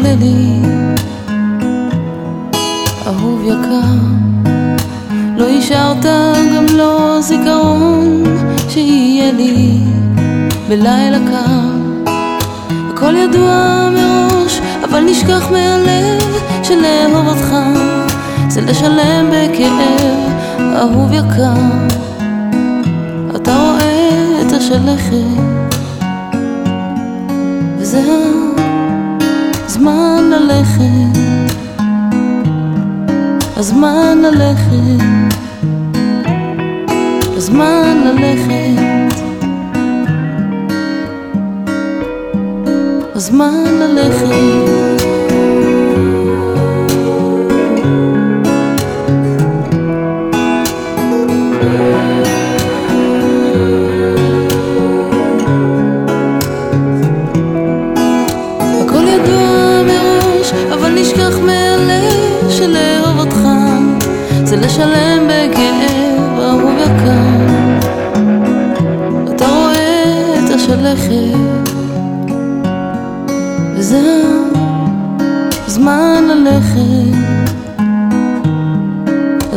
כמה 0.00 0.08
זה 0.08 0.14
עולה 0.14 0.14
לי. 0.20 0.60
אהוב 3.06 3.42
יקר, 3.44 4.50
לא 5.36 5.48
השארת 5.48 6.04
גם 6.56 6.66
לא 6.76 7.18
זיכרון 7.20 8.24
שיהיה 8.68 9.32
לי 9.32 9.78
בלילה 10.68 11.18
קר. 11.30 12.10
הכל 12.90 13.16
ידוע 13.16 13.88
מראש, 13.94 14.60
אבל 14.84 15.00
נשכח 15.00 15.50
מהלב 15.50 16.38
שלאהוב 16.62 17.28
אותך 17.28 17.54
זה 18.48 18.60
לשלם 18.60 19.30
בכאב, 19.30 20.32
אהוב 20.76 21.12
יקר. 21.12 21.60
אתה 23.36 23.56
רואה 23.56 24.42
את 24.46 24.52
השלכת, 24.52 25.40
וזה 27.78 28.02
הזמן 29.80 30.30
ללכת. 30.30 31.20
הזמן 33.56 34.18
ללכת, 34.22 35.04
הזמן 37.36 37.96
ללכת, 38.04 38.82
הזמן 43.14 43.64
ללכת. 43.80 44.99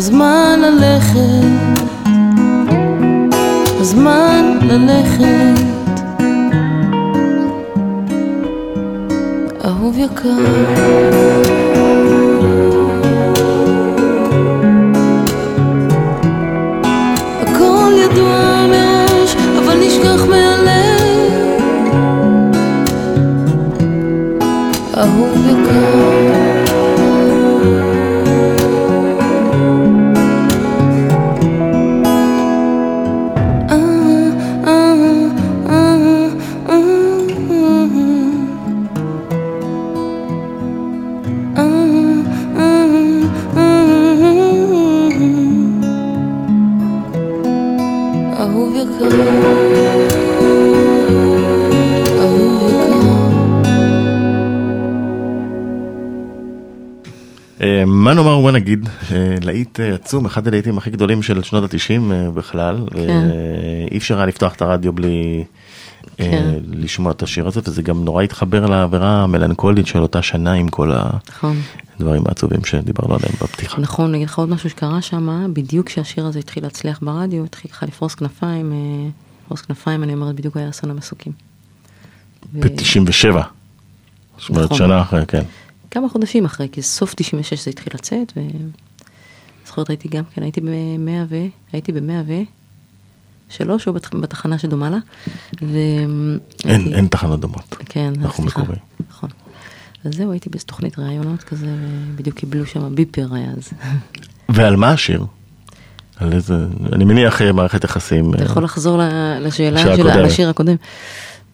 הזמן 0.04 0.60
ללכת, 0.62 1.80
הזמן 3.80 4.60
ללכת. 4.62 5.64
אהוב 9.66 9.98
יקר. 9.98 10.38
אהוב 48.54 48.76
יקר, 48.76 49.06
אהוב 52.20 52.72
יקר. 52.72 53.04
אה, 57.62 57.84
מה 57.86 58.14
נאמר 58.14 58.38
ומה 58.38 58.52
נגיד, 58.52 58.90
אה, 59.12 59.36
להיט 59.44 59.80
אה, 59.80 59.94
עצום, 59.94 60.26
אחד 60.26 60.48
הלהיטים 60.48 60.78
הכי 60.78 60.90
גדולים 60.90 61.22
של 61.22 61.44
שנות 61.44 61.64
התשעים 61.64 62.12
בכלל, 62.34 62.78
כן. 62.94 63.30
אי 63.92 63.98
אפשר 63.98 64.18
היה 64.18 64.26
לפתוח 64.26 64.56
את 64.56 64.62
הרדיו 64.62 64.94
בלי 64.94 65.44
כן. 66.32 66.56
לשמוע 66.72 67.12
את 67.12 67.24
השיר 67.24 67.48
הזה, 67.48 67.62
וזה 67.64 67.82
גם 67.82 68.06
נורא 68.06 68.24
התחבר 68.24 68.66
לאווירה 68.66 69.24
המלנכולית 69.24 69.88
של 69.88 70.00
אותה 70.00 70.22
שנה 70.22 70.54
עם 70.54 70.68
כל 70.68 70.92
נכון, 71.30 71.62
הדברים 71.96 72.24
העצובים 72.26 72.66
שדיברנו 72.66 73.16
עליהם 73.16 73.34
בפתיחה. 73.42 73.82
נכון, 73.82 74.10
אני 74.10 74.18
אגיד 74.18 74.28
לך 74.28 74.38
עוד 74.38 74.50
משהו 74.50 74.70
שקרה 74.70 75.02
שם, 75.02 75.54
בדיוק 75.54 75.88
כשהשיר 75.88 76.26
הזה 76.26 76.40
התחיל 76.40 76.64
להצליח 76.64 77.00
ברדיו, 77.02 77.44
התחיל 77.44 77.72
ככה 77.72 77.86
לפרוס 77.86 78.16
כנפיים, 78.16 78.72
אה, 78.72 79.10
לפרוס 79.46 79.62
כנפיים, 79.62 80.04
אני 80.04 80.14
אומרת, 80.14 80.36
בדיוק 80.36 80.58
היה 80.58 80.70
אסון 80.70 80.92
המסוקים. 80.92 81.34
ו- 82.54 82.62
ב-97. 82.62 83.38
זאת 84.40 84.50
אומרת 84.50 84.66
נכון. 84.66 84.78
שנה 84.78 85.02
אחרי, 85.02 85.26
כן. 85.28 85.44
כמה 85.92 86.10
חודשים 86.10 86.46
אחרי, 86.46 86.68
כי 86.72 86.82
סוף 86.82 87.14
96 87.14 87.66
זה 87.66 87.70
התחיל 87.70 87.94
לצאת, 87.94 88.34
ו... 88.38 88.42
זוכרת 89.68 89.90
הייתי 89.90 90.08
גם 90.08 90.24
כן, 90.34 90.44
הייתי 90.44 90.62
במאה 90.62 91.24
ו... 91.30 91.36
הייתי 91.74 91.92
במאה 91.92 92.22
ו... 92.28 92.34
שלוש, 93.50 93.88
או 93.88 93.94
בת- 93.94 94.16
בתחנה 94.16 94.58
שדומה 94.58 94.90
לה. 94.90 94.98
ו... 95.62 95.78
אין, 96.66 96.94
אין 96.94 97.08
תחנות 97.08 97.40
דומות. 97.40 97.76
כן, 97.90 98.14
אנחנו 98.22 98.44
סליחה. 98.44 98.60
מקוריים. 98.62 98.82
נכון. 99.10 99.30
אז 100.06 100.14
זהו, 100.16 100.32
הייתי 100.32 100.50
באיזו 100.50 100.66
תוכנית 100.66 101.00
ראיונות 101.00 101.44
כזה, 101.44 101.68
ובדיוק 102.14 102.38
קיבלו 102.38 102.66
שם 102.66 102.96
ביפר 102.96 103.28
היה 103.32 103.52
אז. 103.58 103.70
ועל 104.50 104.76
מה 104.76 104.92
השיר? 104.92 105.26
על 106.18 106.34
איזה, 106.34 106.54
אני 106.94 107.06
מניח 107.06 107.42
אה, 107.42 107.52
מערכת 107.52 107.84
יחסים. 107.84 108.34
אתה 108.34 108.40
אה, 108.40 108.46
יכול 108.46 108.64
לחזור 108.64 109.00
לשאלה 109.42 109.80
של 109.96 110.08
הקודם. 110.08 110.26
השיר 110.26 110.50
הקודם. 110.50 110.76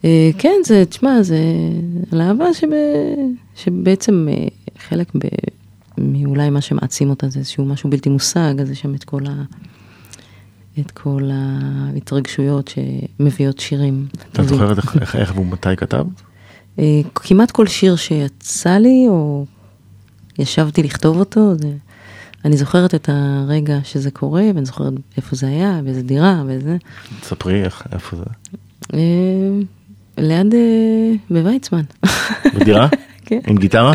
אה, 0.04 0.30
כן, 0.38 0.56
זה, 0.64 0.84
תשמע, 0.88 1.22
זה 1.22 1.38
על 2.12 2.20
אהבה 2.20 2.54
שב, 2.54 2.66
שבעצם 3.56 4.28
חלק 4.88 5.08
ב, 5.14 5.20
מאולי 5.98 6.50
מה 6.50 6.60
שמעצים 6.60 7.10
אותה 7.10 7.28
זה 7.28 7.38
איזשהו 7.38 7.64
משהו 7.64 7.90
בלתי 7.90 8.08
מושג, 8.08 8.54
אז 8.60 8.70
יש 8.70 8.80
שם 8.80 8.94
את 8.94 9.04
כל, 9.04 9.20
ה, 9.28 9.32
את 10.78 10.90
כל 10.90 11.30
ההתרגשויות 11.32 12.74
שמביאות 13.20 13.58
שירים. 13.58 14.06
את 14.14 14.22
טובים. 14.32 14.48
זוכרת 14.50 14.78
איך- 14.78 15.16
איך- 15.16 15.36
ומתי 15.36 15.76
כתבת? 15.76 16.06
אה, 16.78 17.00
כמעט 17.14 17.50
כל 17.50 17.66
שיר 17.66 17.96
שיצא 17.96 18.70
לי, 18.78 19.04
או 19.08 19.46
ישבתי 20.38 20.82
לכתוב 20.82 21.16
אותו, 21.18 21.54
זה, 21.58 21.72
אני 22.44 22.56
זוכרת 22.56 22.94
את 22.94 23.08
הרגע 23.12 23.78
שזה 23.84 24.10
קורה, 24.10 24.42
ואני 24.54 24.64
זוכרת 24.66 24.92
איפה 25.16 25.36
זה 25.36 25.46
היה, 25.46 25.80
באיזה 25.84 26.02
דירה, 26.02 26.42
באיזה... 26.46 26.76
ספרי 27.22 27.64
איך, 27.64 27.82
איפה 27.92 28.16
זה? 28.16 28.24
אה, 28.94 28.98
ליד, 30.18 30.54
אה, 30.54 31.12
בוויצמן. 31.30 31.82
בדירה? 32.54 32.88
כן. 33.30 33.40
עם 33.46 33.56
גיטרה? 33.56 33.92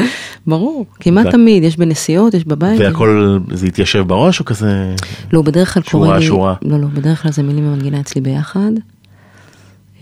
ברור, 0.47 0.85
כמעט 0.99 1.27
תמיד, 1.27 1.63
יש 1.63 1.77
בנסיעות, 1.77 2.33
יש 2.33 2.45
בבית. 2.45 2.79
והכל, 2.79 3.39
זה 3.51 3.65
התיישב 3.67 4.03
בראש 4.07 4.39
או 4.39 4.45
כזה? 4.45 4.95
לא, 5.33 5.41
בדרך 5.41 5.73
כלל 5.73 5.83
שורה, 5.83 6.05
קורה 6.07 6.19
לי... 6.19 6.25
שורה. 6.25 6.55
לא, 6.61 6.79
לא, 6.79 6.87
בדרך 6.87 7.21
כלל 7.21 7.31
זה 7.31 7.43
מילים 7.43 7.67
ומנגינה 7.67 7.99
אצלי 7.99 8.21
ביחד. 8.21 8.71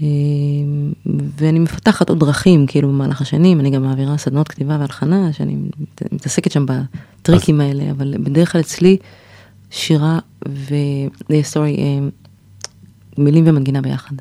אה, 0.01 0.07
ואני 1.37 1.59
מפתחת 1.59 2.09
עוד 2.09 2.19
דרכים, 2.19 2.67
כאילו, 2.67 2.87
במהלך 2.89 3.21
השנים, 3.21 3.59
אני 3.59 3.69
גם 3.69 3.83
מעבירה 3.83 4.17
סדנות 4.17 4.47
כתיבה 4.47 4.77
והלחנה, 4.79 5.33
שאני 5.33 5.55
מת- 5.79 6.13
מתעסקת 6.13 6.51
שם 6.51 6.65
בטריקים 6.65 7.61
האלה, 7.61 7.91
אבל 7.91 8.15
בדרך 8.19 8.51
כלל 8.51 8.61
אצלי 8.61 8.97
שירה 9.71 10.19
ו... 10.47 10.75
אה, 11.31 11.43
סורי, 11.43 11.77
אה, 11.77 12.07
מילים 13.17 13.43
ומנגינה 13.47 13.81
ביחד. 13.81 14.15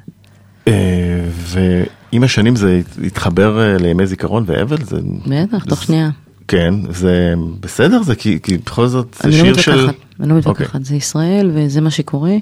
אה, 0.69 1.25
ועם 1.35 2.25
השנים 2.25 2.57
זה 2.57 2.81
התחבר 3.07 3.61
אה, 3.61 3.79
לימי 3.79 4.07
זיכרון 4.07 4.45
ואבל? 4.47 4.85
זה... 4.85 5.01
בטח, 5.27 5.65
תוך 5.65 5.83
שנייה. 5.83 6.11
כן, 6.49 6.75
זה 6.91 7.35
בסדר? 7.61 8.03
זה 8.03 8.15
כי, 8.15 8.39
כי 8.43 8.59
בכל 8.59 8.87
זאת 8.87 9.17
זה 9.23 9.29
אני 9.29 9.39
לא 9.39 9.45
שיר 9.45 9.63
של... 9.63 9.73
מתווכחת, 9.73 10.21
אני 10.21 10.29
לא 10.29 10.35
אוקיי. 10.35 10.51
מתווכחת, 10.53 10.85
זה 10.85 10.97
ישראל 10.97 11.51
וזה 11.55 11.81
מה 11.81 11.91
שקורה. 11.91 12.35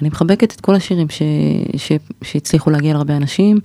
אני 0.00 0.08
מחבקת 0.08 0.52
את 0.52 0.60
כל 0.60 0.74
השירים 0.74 1.08
ש, 1.08 1.22
ש, 1.76 1.92
שהצליחו 2.22 2.70
להגיע 2.70 2.92
להרבה 2.92 3.16
אנשים. 3.16 3.58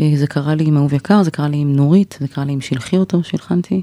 אה, 0.00 0.12
זה 0.16 0.26
קרה 0.26 0.54
לי 0.54 0.64
עם 0.64 0.76
אהוב 0.76 0.92
יקר, 0.92 1.22
זה 1.22 1.30
קרה 1.30 1.48
לי 1.48 1.56
עם 1.56 1.72
נורית, 1.72 2.18
זה 2.20 2.28
קרה 2.28 2.44
לי 2.44 2.52
עם 2.52 2.60
שלחי 2.60 2.96
אותו, 2.96 3.24
שהלחנתי. 3.24 3.82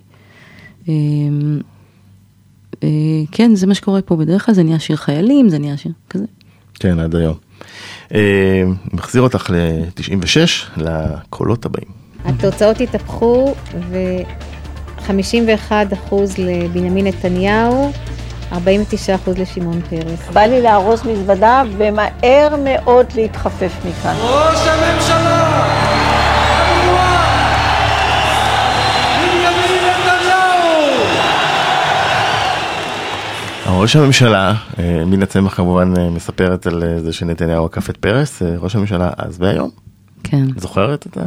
כן, 3.31 3.55
זה 3.55 3.67
מה 3.67 3.73
שקורה 3.75 4.01
פה, 4.01 4.15
בדרך 4.15 4.45
כלל 4.45 4.55
זה 4.55 4.63
נהיה 4.63 4.79
שיר 4.79 4.95
חיילים, 4.95 5.49
זה 5.49 5.59
נהיה 5.59 5.77
שיר 5.77 5.91
כזה. 6.09 6.25
כן, 6.73 6.99
עד 6.99 7.15
היום. 7.15 7.48
אה, 8.13 8.63
מחזיר 8.93 9.21
אותך 9.21 9.49
ל-96, 9.49 10.37
לקולות 10.77 11.65
הבאים. 11.65 11.87
התוצאות 12.25 12.81
התהפכו 12.81 13.55
ו-51% 13.89 16.13
לבנימין 16.37 17.07
נתניהו, 17.07 17.91
49% 18.51 18.55
לשמעון 19.37 19.81
פרס. 19.89 20.29
בא 20.33 20.41
לי 20.41 20.61
לארוז 20.61 21.01
מזוודה 21.05 21.63
ומהר 21.77 22.55
מאוד 22.63 23.05
להתחפף 23.15 23.71
מכאן. 23.85 24.15
ראש 24.21 24.67
הממשלה! 24.67 25.18
ראש 33.77 33.95
הממשלה, 33.95 34.53
אה, 34.79 35.05
מינה 35.05 35.25
צמח 35.25 35.53
כמובן 35.55 35.93
אה, 35.97 36.09
מספרת 36.09 36.67
על 36.67 36.83
אה, 36.83 37.01
זה 37.01 37.13
שנתניהו 37.13 37.65
עקף 37.65 37.89
את 37.89 37.97
פרס, 37.97 38.41
ראש 38.57 38.75
הממשלה 38.75 39.09
אז 39.17 39.35
והיום. 39.39 39.69
כן, 40.23 40.45
זוכרת 40.57 41.07
את 41.07 41.17
ה... 41.17 41.21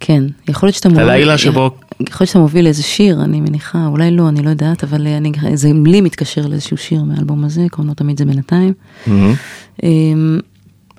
כן. 0.00 0.24
יכול 0.48 0.66
להיות 0.66 0.76
שאתה 0.76 0.88
מוביל... 0.88 1.04
הלילה 1.10 1.38
שבו- 1.38 1.70
יכול 2.00 2.24
להיות 2.24 2.28
שאתה 2.28 2.38
מוביל 2.38 2.66
איזה 2.66 2.82
שיר, 2.82 3.22
אני 3.22 3.40
מניחה, 3.40 3.86
אולי 3.86 4.10
לא, 4.10 4.28
אני 4.28 4.42
לא 4.42 4.50
יודעת, 4.50 4.84
אבל 4.84 5.06
אני, 5.06 5.32
זה 5.54 5.70
לי 5.86 6.00
מתקשר 6.00 6.46
לאיזשהו 6.46 6.76
שיר 6.76 7.02
מהאלבום 7.02 7.44
הזה, 7.44 7.62
קוראים 7.70 7.88
לו 7.88 7.94
תמיד 7.94 8.18
זה 8.18 8.24
בינתיים. 8.24 8.72
אמ, 9.82 10.40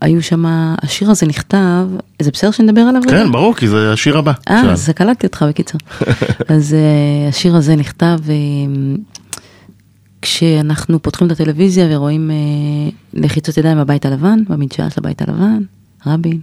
היו 0.01 0.23
שם, 0.23 0.43
השיר 0.83 1.11
הזה 1.11 1.25
נכתב, 1.25 1.87
זה 2.21 2.31
בסדר 2.31 2.51
שנדבר 2.51 2.81
עליו? 2.81 3.01
רגע? 3.07 3.11
כן, 3.23 3.31
ברור, 3.31 3.55
כי 3.55 3.67
זה 3.67 3.93
השיר 3.93 4.17
הבא. 4.17 4.31
אה. 4.49 4.71
אז 4.71 4.89
קלטתי 4.95 5.27
אותך 5.27 5.45
בקיצר. 5.49 5.77
אז 6.55 6.75
השיר 7.29 7.55
הזה 7.55 7.75
נכתב 7.75 8.17
אמ, 8.29 8.97
כשאנחנו 10.27 11.01
פותחים 11.01 11.27
את 11.27 11.31
הטלוויזיה 11.31 11.87
ורואים 11.89 12.31
אה, 12.31 12.35
לחיצות 13.13 13.57
ידיים 13.57 13.77
בבית 13.77 14.05
הלבן, 14.05 14.39
במדשאה 14.49 14.89
של 14.89 15.01
הבית 15.01 15.21
הלבן, 15.21 15.63
רבין. 16.05 16.41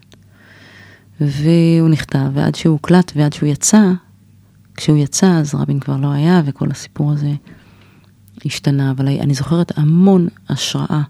והוא 1.20 1.88
נכתב, 1.88 2.30
ועד 2.34 2.54
שהוא 2.54 2.72
הוקלט 2.72 3.12
ועד 3.16 3.32
שהוא 3.32 3.48
יצא, 3.48 3.92
כשהוא 4.76 4.96
יצא 4.96 5.26
אז 5.26 5.54
רבין 5.54 5.80
כבר 5.80 5.96
לא 5.96 6.12
היה, 6.12 6.42
וכל 6.44 6.70
הסיפור 6.70 7.12
הזה 7.12 7.32
השתנה, 8.44 8.90
אבל 8.90 9.08
אני 9.08 9.34
זוכרת 9.34 9.78
המון 9.78 10.28
השראה 10.48 11.02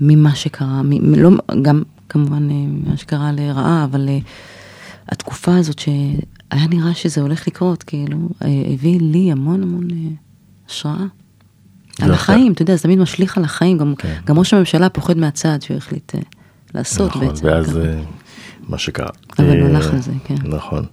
ממה 0.00 0.34
שקרה, 0.34 0.82
מ- 0.82 1.14
לא, 1.14 1.30
גם 1.62 1.82
כמובן 2.08 2.50
אה, 2.50 2.90
מה 2.90 2.96
שקרה 2.96 3.32
לרעה, 3.32 3.84
אבל 3.84 4.08
אה, 4.08 4.18
התקופה 5.08 5.56
הזאת 5.56 5.78
שהיה 5.78 6.66
נראה 6.70 6.94
שזה 6.94 7.20
הולך 7.20 7.46
לקרות, 7.48 7.82
כאילו, 7.82 8.28
אה, 8.42 8.48
הביא 8.74 9.00
לי 9.00 9.32
המון 9.32 9.62
המון 9.62 9.90
אה, 9.90 9.96
השראה. 10.68 11.06
על 12.02 12.08
זה 12.08 12.14
החיים, 12.14 12.52
אתה 12.52 12.62
יודע, 12.62 12.76
זה 12.76 12.82
תמיד 12.82 12.98
משליך 12.98 13.38
על 13.38 13.44
החיים, 13.44 13.78
גם, 13.78 13.94
כן. 13.98 14.14
גם 14.26 14.38
ראש 14.38 14.54
הממשלה 14.54 14.88
פוחד 14.88 15.18
מהצעד 15.18 15.62
שהוא 15.62 15.76
החליט 15.76 16.14
אה, 16.14 16.20
לעשות 16.74 17.10
נכון, 17.10 17.28
בעצם. 17.28 17.46
ואז 17.46 17.66
ככה. 17.66 17.78
אה, 17.78 18.00
מה 18.68 18.78
שקרה. 18.78 19.08
אבל 19.38 19.46
הוא 19.46 19.54
אה, 19.54 19.76
הלך 19.76 19.94
לזה, 19.94 20.12
כן. 20.24 20.34
נכון. 20.44 20.84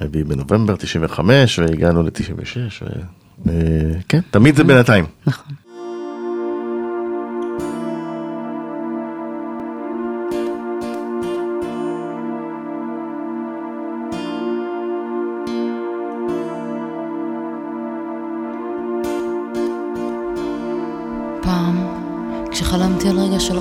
הביא 0.00 0.24
בנובמבר 0.24 0.76
95 0.76 1.58
והגענו 1.58 2.02
ל-96. 2.02 2.82
ו... 3.46 3.50
כן, 4.08 4.20
תמיד 4.30 4.56
זה 4.56 4.64
בינתיים. 4.64 5.04
נכון. 5.26 5.65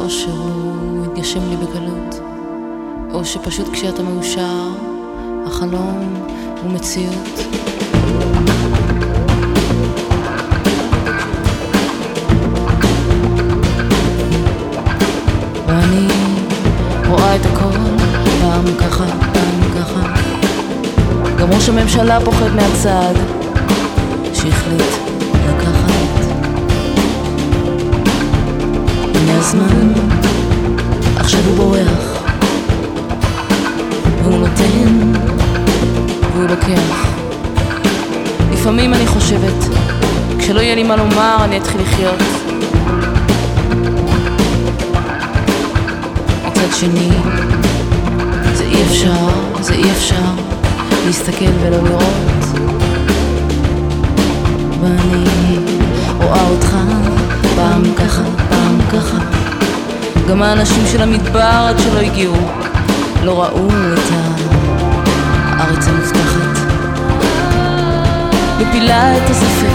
על 0.01 0.09
של 0.09 0.29
אושר, 0.29 0.31
הוא 0.31 1.05
התגשם 1.05 1.49
לי 1.49 1.55
בקלות. 1.55 2.19
או 3.13 3.25
שפשוט 3.25 3.69
כשאתה 3.73 4.03
מאושר, 4.03 4.69
החלום 5.45 6.25
הוא 6.63 6.71
מציאות. 6.71 7.39
ואני 15.67 16.07
רואה 17.09 17.35
את 17.35 17.45
הכל, 17.45 17.77
פעם 18.41 18.65
ככה, 18.79 19.05
פעם 19.33 19.71
ככה. 19.75 20.13
גם 21.39 21.51
ראש 21.51 21.69
הממשלה 21.69 22.19
פוחד 22.25 22.55
מהצעד 22.55 23.44
לפעמים 38.65 38.93
אני 38.93 39.07
חושבת, 39.07 39.53
כשלא 40.39 40.61
יהיה 40.61 40.75
לי 40.75 40.83
מה 40.83 40.95
לומר, 40.95 41.37
אני 41.43 41.57
אתחיל 41.57 41.81
לחיות. 41.81 42.21
מצד 46.47 46.75
שני, 46.75 47.09
זה 48.53 48.63
אי 48.63 48.83
אפשר, 48.83 49.27
זה 49.61 49.73
אי 49.73 49.91
אפשר 49.91 50.31
להסתכל 51.05 51.51
ולא 51.61 51.77
לראות. 51.77 52.59
ואני 54.81 55.25
רואה 56.17 56.49
אותך 56.49 56.75
פעם 57.55 57.83
ככה, 57.95 58.23
פעם 58.49 58.79
ככה. 58.91 59.17
גם 60.29 60.41
האנשים 60.41 60.83
של 60.91 61.01
המדבר 61.01 61.65
עד 61.69 61.79
שלא 61.79 61.99
הגיעו, 61.99 62.35
לא 63.23 63.43
ראו 63.43 63.67
את 63.93 64.11
הארץ 65.57 65.87
המובטחת. 65.87 66.24
מפילה 68.59 69.17
את 69.17 69.29
הספק, 69.29 69.67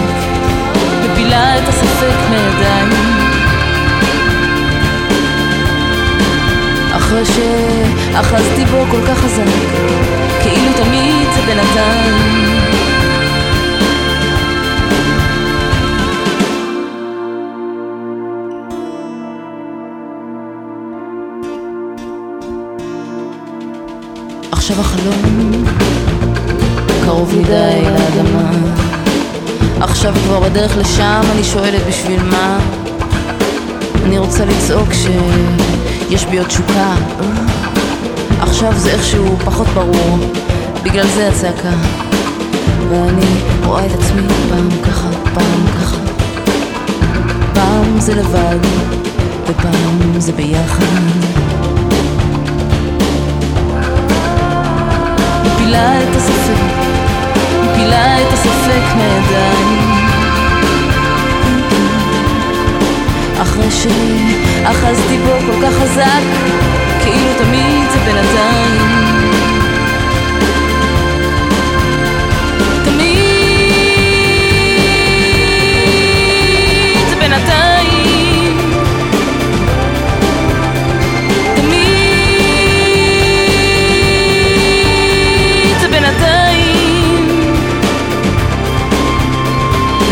מפילה 1.05 1.59
את 1.59 1.69
הספק 1.69 2.17
מידיים. 2.31 2.89
אחרי 6.97 7.23
שאחזתי 7.25 8.65
בו 8.65 8.85
כל 8.91 9.07
כך 9.07 9.19
חזק, 9.19 9.43
כאילו 10.43 10.73
תמיד 10.77 11.29
זה 11.35 11.43
בינתיים. 11.47 12.51
עכשיו 24.53 24.81
החלום 24.81 25.65
קרוב 27.05 27.35
מדי 27.39 27.83
לאדמה. 27.83 28.51
עכשיו 29.81 30.15
כבר 30.25 30.41
בדרך 30.41 30.77
לשם, 30.77 31.21
אני 31.33 31.45
שואלת 31.45 31.87
בשביל 31.89 32.23
מה. 32.23 32.59
אני 34.05 34.19
רוצה 34.19 34.45
לצעוק 34.45 34.89
שיש 34.93 36.25
בי 36.25 36.39
עוד 36.39 36.47
תשוקה 36.47 36.95
עכשיו 38.41 38.73
זה 38.77 38.91
איכשהו 38.91 39.37
פחות 39.45 39.67
ברור 39.67 40.19
בגלל 40.83 41.07
זה 41.07 41.29
הצעקה. 41.29 41.75
ואני 42.91 43.27
רואה 43.65 43.87
את 43.87 43.93
עצמי 43.93 44.23
פעם 44.49 44.69
ככה, 44.83 45.09
פעם 45.35 45.67
ככה. 45.81 45.97
פעם 47.55 48.01
זה 48.01 48.15
לבד 48.15 48.59
ופעם 49.47 50.21
זה 50.21 50.33
ביחד. 50.33 50.85
מפילה 55.45 56.03
את 56.03 56.10
מפילה 57.91 58.23
את 58.23 58.33
הספק 58.33 58.97
מידיים. 58.97 59.91
אחרי 63.43 63.71
שאחזתי 63.71 65.19
בו 65.19 65.31
כל 65.47 65.67
כך 65.67 65.73
חזק, 65.73 66.23
כאילו 67.03 67.35
תמיד 67.39 67.91
זה 67.91 67.99
בינתיים 67.99 69.00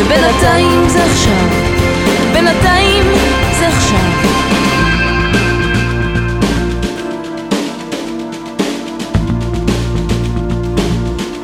ובינתיים 0.08 0.88
זה 0.88 1.04
עכשיו. 1.04 1.46
בינתיים 2.32 3.04
זה 3.58 3.68
עכשיו. 3.68 4.10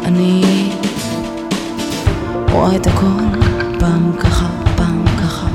אני 0.04 0.42
רואה 2.52 2.76
את 2.76 2.86
הכל 2.86 3.06
פעם 3.80 4.12
ככה, 4.18 4.46
פעם 4.76 5.04
ככה 5.22 5.46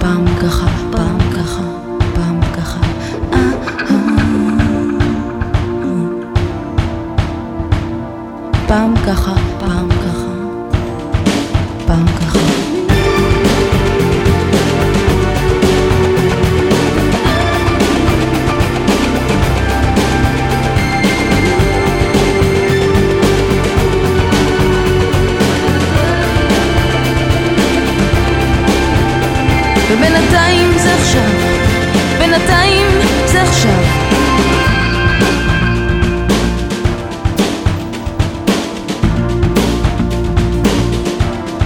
פעם 0.00 0.24
ככה, 0.42 0.66
פעם 0.92 1.18
ככה, 1.36 1.62
פעם 2.14 2.40
ככה. 2.56 2.80
אה, 3.32 3.38
אה. 9.10 9.35
ובינתיים 29.96 30.78
זה 30.78 30.94
עכשיו, 30.94 31.30
בינתיים 32.18 32.86
זה 33.26 33.42
עכשיו. 33.42 33.82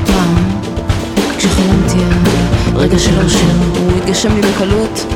פעם, 0.07 0.35
כשחלמתי 1.39 1.99
על 2.73 2.77
רגע 2.77 2.99
של 2.99 3.23
אושר, 3.25 3.39
הוא 3.79 3.93
התגשם 3.97 4.35
לי 4.35 4.41
בקלות, 4.41 5.07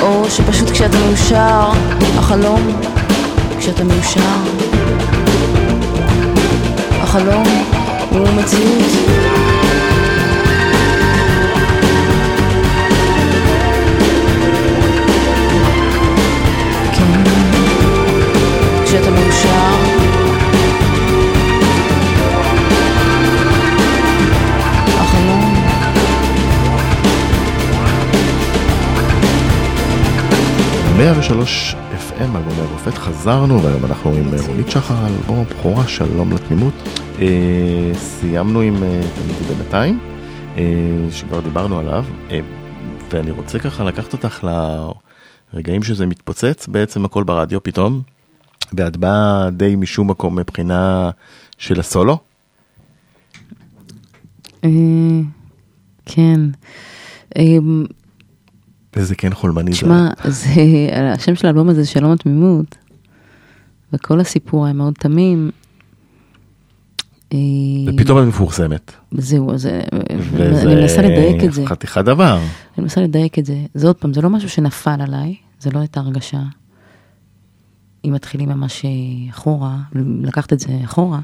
או 0.00 0.24
שפשוט 0.30 0.70
כשאתה 0.70 0.96
מאושר, 0.98 1.70
החלום, 2.18 2.80
כשאתה 3.58 3.84
מאושר, 3.84 4.20
החלום 7.02 7.44
הוא 8.10 8.28
מציאות. 8.28 9.51
103 31.02 31.74
FM, 31.74 32.22
אלבומי 32.22 32.60
המופת, 32.68 32.94
חזרנו, 32.94 33.62
והיום 33.62 33.84
אנחנו 33.84 34.10
עם 34.14 34.34
אה, 34.34 34.46
רונית 34.46 34.70
שחר 34.70 34.94
על 34.94 35.12
אלבום 35.12 35.38
הבכורה, 35.38 35.88
שלום 35.88 36.32
לתמימות. 36.32 36.74
אה, 37.20 37.92
סיימנו 37.94 38.60
עם 38.60 38.82
אה, 38.82 39.00
תמיד 39.14 39.36
בינתיים, 39.58 39.98
שכבר 41.10 41.40
דיברנו 41.40 41.78
עליו, 41.78 42.04
ואני 43.10 43.30
רוצה 43.30 43.58
ככה 43.58 43.84
לקחת 43.84 44.12
אותך 44.12 44.46
לרגעים 45.52 45.82
שזה 45.82 46.06
מתפוצץ, 46.06 46.66
בעצם 46.68 47.04
הכל 47.04 47.24
ברדיו 47.24 47.62
פתאום, 47.62 48.02
ואת 48.72 48.96
באה 48.96 49.50
די 49.50 49.76
משום 49.76 50.10
מקום 50.10 50.38
מבחינה 50.38 51.10
של 51.58 51.80
הסולו. 51.80 52.18
כן. 56.06 56.40
איזה 58.96 59.14
כן 59.14 59.34
חולמני 59.34 59.72
זה. 59.72 59.76
תשמע, 59.76 60.08
זה, 60.24 60.50
השם 61.14 61.34
של 61.34 61.46
האלבום 61.46 61.68
הזה 61.68 61.82
זה 61.82 61.88
שלום 61.88 62.12
התמימות, 62.12 62.76
וכל 63.92 64.20
הסיפור 64.20 64.64
היה 64.64 64.74
מאוד 64.74 64.94
תמים. 64.94 65.50
אה, 67.32 67.38
ופתאום 67.86 68.18
את 68.18 68.24
מפורסמת. 68.24 68.92
זהו, 69.12 69.54
אז 69.54 69.66
אה, 69.66 69.80
וזה 70.32 70.62
אני 70.62 70.74
מנסה 70.74 71.02
לדייק 71.02 71.44
את 71.44 71.52
זה. 71.52 71.66
חתיכת 71.66 72.04
דבר. 72.04 72.36
אני 72.36 72.82
מנסה 72.82 73.00
לדייק 73.00 73.38
את 73.38 73.46
זה. 73.46 73.56
זה 73.74 73.86
עוד 73.86 73.96
פעם, 73.96 74.14
זה 74.14 74.20
לא 74.20 74.30
משהו 74.30 74.48
שנפל 74.48 75.00
עליי, 75.00 75.34
זה 75.60 75.70
לא 75.70 75.78
הייתה 75.78 76.00
הרגשה. 76.00 76.42
אם 78.04 78.12
מתחילים 78.12 78.48
ממש 78.48 78.84
אה, 78.84 78.90
אחורה, 79.30 79.78
לקחת 80.22 80.52
את 80.52 80.60
זה 80.60 80.68
אחורה, 80.84 81.20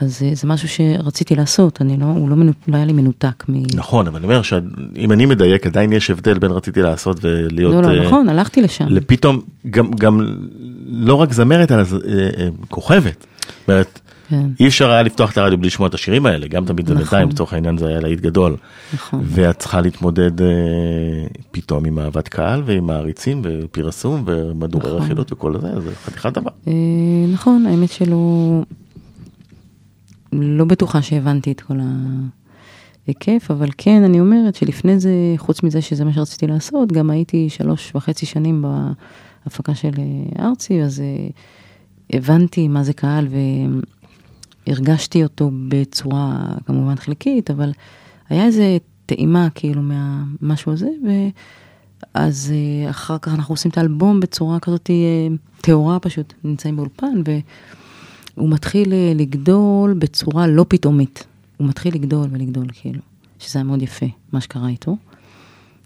אז 0.00 0.22
זה 0.32 0.46
משהו 0.46 0.68
שרציתי 0.68 1.34
לעשות, 1.34 1.80
אני 1.82 1.96
לא, 1.96 2.04
הוא 2.04 2.28
לא, 2.28 2.36
מנו- 2.36 2.52
לא 2.68 2.76
היה 2.76 2.84
לי 2.84 2.92
מנותק 2.92 3.44
מ... 3.48 3.62
נכון, 3.74 4.06
אבל 4.06 4.16
אני 4.16 4.24
אומר 4.24 4.42
שאם 4.42 5.12
אני 5.12 5.26
מדייק, 5.26 5.66
עדיין 5.66 5.92
יש 5.92 6.10
הבדל 6.10 6.38
בין 6.38 6.50
רציתי 6.50 6.82
לעשות 6.82 7.18
ולהיות... 7.22 7.74
לא, 7.74 7.82
לא, 7.82 7.88
אה, 8.00 8.06
נכון, 8.06 8.28
הלכתי 8.28 8.62
לשם. 8.62 8.86
לפתאום, 8.88 9.40
גם, 9.70 9.90
גם 9.90 10.20
לא 10.86 11.14
רק 11.14 11.32
זמרת, 11.32 11.72
אלא 11.72 11.80
אה, 11.80 11.84
אה, 12.38 12.48
כוכבת. 12.68 13.26
זאת 13.40 13.68
אומרת, 13.68 14.00
כן, 14.28 14.46
אי 14.60 14.66
אפשר 14.66 14.90
היה 14.90 15.02
לפתוח 15.02 15.32
את 15.32 15.38
הרדיו 15.38 15.58
בלי 15.58 15.66
לשמוע 15.66 15.88
את 15.88 15.94
השירים 15.94 16.26
האלה, 16.26 16.46
גם 16.48 16.64
תמיד 16.64 16.84
נכון. 16.84 16.96
בינתיים, 16.96 17.28
לצורך 17.28 17.52
העניין 17.52 17.78
זה 17.78 17.86
היה 17.88 18.00
להיט 18.00 18.20
גדול. 18.20 18.56
נכון. 18.94 19.20
ואת 19.24 19.58
צריכה 19.58 19.80
להתמודד 19.80 20.40
אה, 20.42 20.46
פתאום 21.50 21.84
עם 21.84 21.98
אהבת 21.98 22.28
קהל 22.28 22.62
ועם 22.66 22.86
מעריצים 22.86 23.42
ופרסום 23.44 24.24
ומדורי 24.26 24.86
נכון. 24.88 25.02
רכילות 25.02 25.32
וכל 25.32 25.60
זה, 25.60 25.80
זה 25.80 25.90
חתיכת 26.04 26.32
דבר. 26.32 26.50
אה, 26.68 26.72
נכון, 27.32 27.66
האמת 27.66 27.90
שלא... 27.90 28.62
לא 30.40 30.64
בטוחה 30.64 31.02
שהבנתי 31.02 31.52
את 31.52 31.60
כל 31.60 31.76
ההיקף, 33.06 33.50
אבל 33.50 33.68
כן, 33.78 34.02
אני 34.04 34.20
אומרת 34.20 34.54
שלפני 34.54 34.98
זה, 34.98 35.10
חוץ 35.36 35.62
מזה 35.62 35.82
שזה 35.82 36.04
מה 36.04 36.12
שרציתי 36.12 36.46
לעשות, 36.46 36.92
גם 36.92 37.10
הייתי 37.10 37.50
שלוש 37.50 37.92
וחצי 37.94 38.26
שנים 38.26 38.64
בהפקה 39.44 39.74
של 39.74 39.92
אה, 39.98 40.46
ארצי, 40.46 40.82
אז 40.82 41.00
אה, 41.00 41.26
הבנתי 42.12 42.68
מה 42.68 42.82
זה 42.82 42.92
קהל 42.92 43.28
והרגשתי 44.66 45.22
אותו 45.22 45.50
בצורה 45.68 46.44
כמובן 46.66 46.96
חלקית, 46.96 47.50
אבל 47.50 47.72
היה 48.28 48.44
איזה 48.44 48.76
טעימה 49.06 49.48
כאילו 49.54 49.82
מהמשהו 49.82 50.72
הזה, 50.72 50.88
ואז 52.14 52.52
אה, 52.54 52.90
אחר 52.90 53.18
כך 53.18 53.34
אנחנו 53.34 53.52
עושים 53.52 53.70
את 53.70 53.78
האלבום 53.78 54.20
בצורה 54.20 54.60
כזאת 54.60 54.90
טהורה 55.60 55.98
פשוט, 55.98 56.34
נמצאים 56.44 56.76
באולפן, 56.76 57.24
והוא 58.36 58.50
מתחיל 58.50 58.92
אה, 58.92 59.12
לגדול 59.14 59.94
בצורה 59.94 60.46
לא 60.46 60.66
פתאומית. 60.68 61.24
הוא 61.56 61.68
מתחיל 61.68 61.94
לגדול 61.94 62.28
ולגדול 62.30 62.66
כאילו, 62.72 63.00
שזה 63.38 63.58
היה 63.58 63.64
מאוד 63.64 63.82
יפה, 63.82 64.06
מה 64.32 64.40
שקרה 64.40 64.68
איתו. 64.68 64.96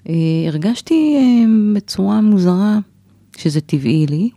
אה, 0.09 0.15
הרגשתי 0.47 1.17
אה, 1.17 1.45
בצורה 1.75 2.21
מוזרה 2.21 2.79
שזה 3.37 3.61
טבעי 3.61 4.07
לי. 4.07 4.31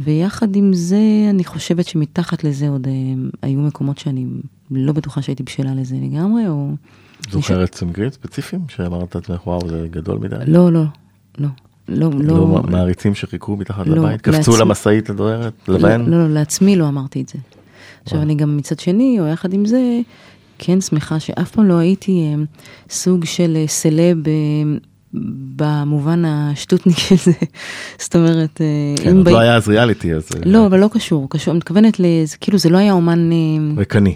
ויחד 0.00 0.56
עם 0.56 0.72
זה, 0.72 1.00
אני 1.30 1.44
חושבת 1.44 1.86
שמתחת 1.86 2.44
לזה 2.44 2.68
עוד 2.68 2.86
היו 3.42 3.60
מקומות 3.60 3.98
שאני 3.98 4.26
לא 4.70 4.92
בטוחה 4.92 5.22
שהייתי 5.22 5.42
בשלה 5.42 5.74
לזה 5.74 5.96
לגמרי, 6.02 6.48
או... 6.48 6.70
זוכרת 7.30 7.74
סמגרים 7.74 8.10
ספציפיים 8.10 8.62
שאמרת 8.68 9.14
לעצמך, 9.14 9.46
וואו, 9.46 9.68
זה 9.68 9.86
גדול 9.90 10.18
מדי? 10.18 10.36
לא, 10.46 10.72
לא, 10.72 10.82
לא. 11.38 11.48
לא, 11.88 12.10
לא 12.14 12.34
לא, 12.38 12.62
מעריצים 12.70 13.14
שחיכו 13.14 13.56
מתחת 13.56 13.86
לא, 13.86 13.96
לבית? 13.96 14.20
קפצו 14.20 14.36
לעצמי. 14.50 14.56
למשאית 14.60 15.10
לדוהרת? 15.10 15.52
לא, 15.68 15.74
לבן? 15.74 16.04
לא, 16.06 16.18
לא, 16.28 16.34
לעצמי 16.34 16.76
לא 16.76 16.88
אמרתי 16.88 17.20
את 17.22 17.28
זה. 17.28 17.38
עכשיו, 18.04 18.22
אני 18.22 18.34
גם 18.34 18.56
מצד 18.56 18.78
שני, 18.78 19.16
או 19.20 19.26
יחד 19.26 19.52
עם 19.52 19.66
זה, 19.66 19.80
כן 20.58 20.80
שמחה 20.80 21.20
שאף 21.20 21.50
פעם 21.50 21.64
לא 21.64 21.74
הייתי 21.78 22.10
אה, 22.38 22.42
סוג 22.90 23.24
של 23.24 23.56
אה, 23.56 23.64
סלב 23.66 24.16
אה, 24.28 24.32
במובן 25.56 26.24
השטותניק 26.24 26.96
הזה. 27.12 27.32
זאת 27.98 28.16
אומרת, 28.16 28.60
כן, 28.96 29.10
אם 29.10 29.16
עוד 29.16 29.24
באים- 29.24 29.36
לא 29.36 29.40
היה 29.40 29.56
אז 29.56 29.68
ריאליטי, 29.68 30.14
אז... 30.14 30.28
לא, 30.44 30.66
אבל 30.66 30.80
לא 30.80 30.88
קשור, 30.92 31.26
קשור, 31.30 31.52
אני 31.52 31.58
מתכוונת 31.58 32.00
לזה, 32.00 32.36
כאילו 32.40 32.58
זה 32.58 32.68
לא 32.68 32.78
היה 32.78 32.92
אומן, 32.92 33.28
ריקני. 33.76 34.14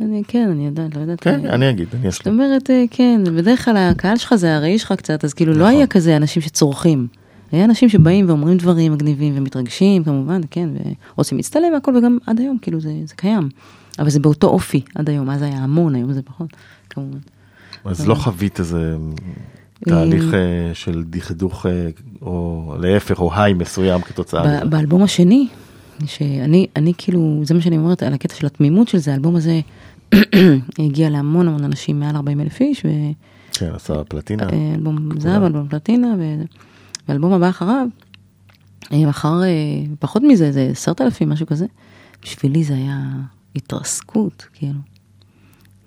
אני, 0.00 0.22
כן, 0.28 0.48
אני 0.50 0.66
יודעת, 0.66 0.96
לא 0.96 1.00
יודעת. 1.00 1.20
כן, 1.20 1.46
אני 1.46 1.70
אגיד, 1.70 1.88
אני 1.94 2.02
זאת 2.02 2.20
אסכים. 2.20 2.32
אומרת, 2.32 2.70
אה, 2.70 2.84
כן, 2.90 3.20
בדרך 3.36 3.64
כלל 3.64 3.76
הקהל 3.76 4.16
שלך 4.16 4.34
זה 4.34 4.56
הראי 4.56 4.78
שלך 4.78 4.92
קצת, 4.92 5.24
אז 5.24 5.34
כאילו 5.34 5.52
לא 5.52 5.58
נכון. 5.58 5.76
היה 5.76 5.86
כזה 5.86 6.16
אנשים 6.16 6.42
שצורכים. 6.42 7.06
היה 7.52 7.64
אנשים 7.64 7.88
שבאים 7.88 8.28
ואומרים 8.28 8.56
דברים 8.56 8.92
מגניבים 8.92 9.32
ומתרגשים, 9.36 10.04
כמובן, 10.04 10.40
כן, 10.50 10.68
ורוצים 11.14 11.38
להצטלם 11.38 11.72
והכל, 11.72 11.96
וגם 11.96 12.18
עד 12.26 12.40
היום, 12.40 12.58
כאילו 12.62 12.80
זה, 12.80 12.92
זה 13.04 13.14
קיים. 13.14 13.48
אבל 13.98 14.10
זה 14.10 14.20
באותו 14.20 14.46
אופי 14.46 14.80
עד 14.94 15.10
היום, 15.10 15.30
אז 15.30 15.42
היה 15.42 15.58
המון, 15.58 15.94
היום 15.94 16.12
זה 16.12 16.22
פחות, 16.22 16.48
כמובן. 16.90 17.18
אז 17.84 18.08
לא 18.08 18.14
חווית 18.14 18.60
איזה 18.60 18.96
תהליך 19.84 20.34
אה, 20.34 20.74
של 20.74 21.02
דכדוך, 21.06 21.66
אה, 21.66 21.88
או 22.22 22.74
להפך, 22.80 23.20
או 23.20 23.34
היי 23.34 23.54
מסוים 23.54 24.00
כתוצאה 24.00 24.42
מזה. 24.42 24.64
באלבום 24.64 25.02
השני, 25.02 25.48
שאני, 26.06 26.66
אני 26.76 26.92
כאילו, 26.98 27.40
זה 27.44 27.54
מה 27.54 27.60
שאני 27.60 27.76
אומרת 27.76 28.02
על 28.02 28.14
הקטע 28.14 28.34
של 28.34 28.46
התמימות 28.46 28.88
של 28.88 28.98
זה, 28.98 29.12
האלבום 29.12 29.36
הזה 29.36 29.60
הגיע 30.78 31.10
להמון 31.10 31.48
המון 31.48 31.64
אנשים, 31.64 32.00
מעל 32.00 32.16
40 32.16 32.40
אלף 32.40 32.60
איש, 32.60 32.84
ו... 32.84 32.88
כן, 33.52 33.70
עשה 33.74 34.04
פלטינה. 34.04 34.42
אה, 34.52 34.74
אלבום 34.74 35.20
זהב, 35.20 35.42
אלבום 35.42 35.68
פלטינה, 35.68 36.14
ו- 36.18 36.42
והאלבום 37.08 37.32
הבא 37.32 37.48
אחריו, 37.48 37.86
אה, 38.92 39.10
אחר 39.10 39.42
אה, 39.42 39.48
פחות 39.98 40.22
מזה, 40.22 40.52
זה 40.52 40.68
עשרת 40.70 41.00
אלפים, 41.00 41.28
משהו 41.28 41.46
כזה. 41.46 41.66
בשבילי 42.22 42.64
זה 42.64 42.74
היה 42.74 43.10
התרסקות, 43.56 44.46
כאילו. 44.52 44.78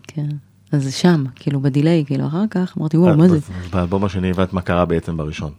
כן. 0.04 0.30
אז 0.72 0.84
זה 0.84 0.92
שם, 0.92 1.24
כאילו 1.36 1.60
בדיליי, 1.60 2.04
כאילו 2.08 2.28
אחר 2.28 2.44
כך, 2.50 2.78
אמרתי, 2.78 2.98
וואו, 2.98 3.18
מה 3.18 3.28
זה? 3.28 3.40
באלבום 3.72 4.06
השני 4.06 4.30
הבנת 4.30 4.54
מה 4.54 4.62
קרה 4.62 4.86
בעצם 4.86 5.18
בראשון. 5.18 5.52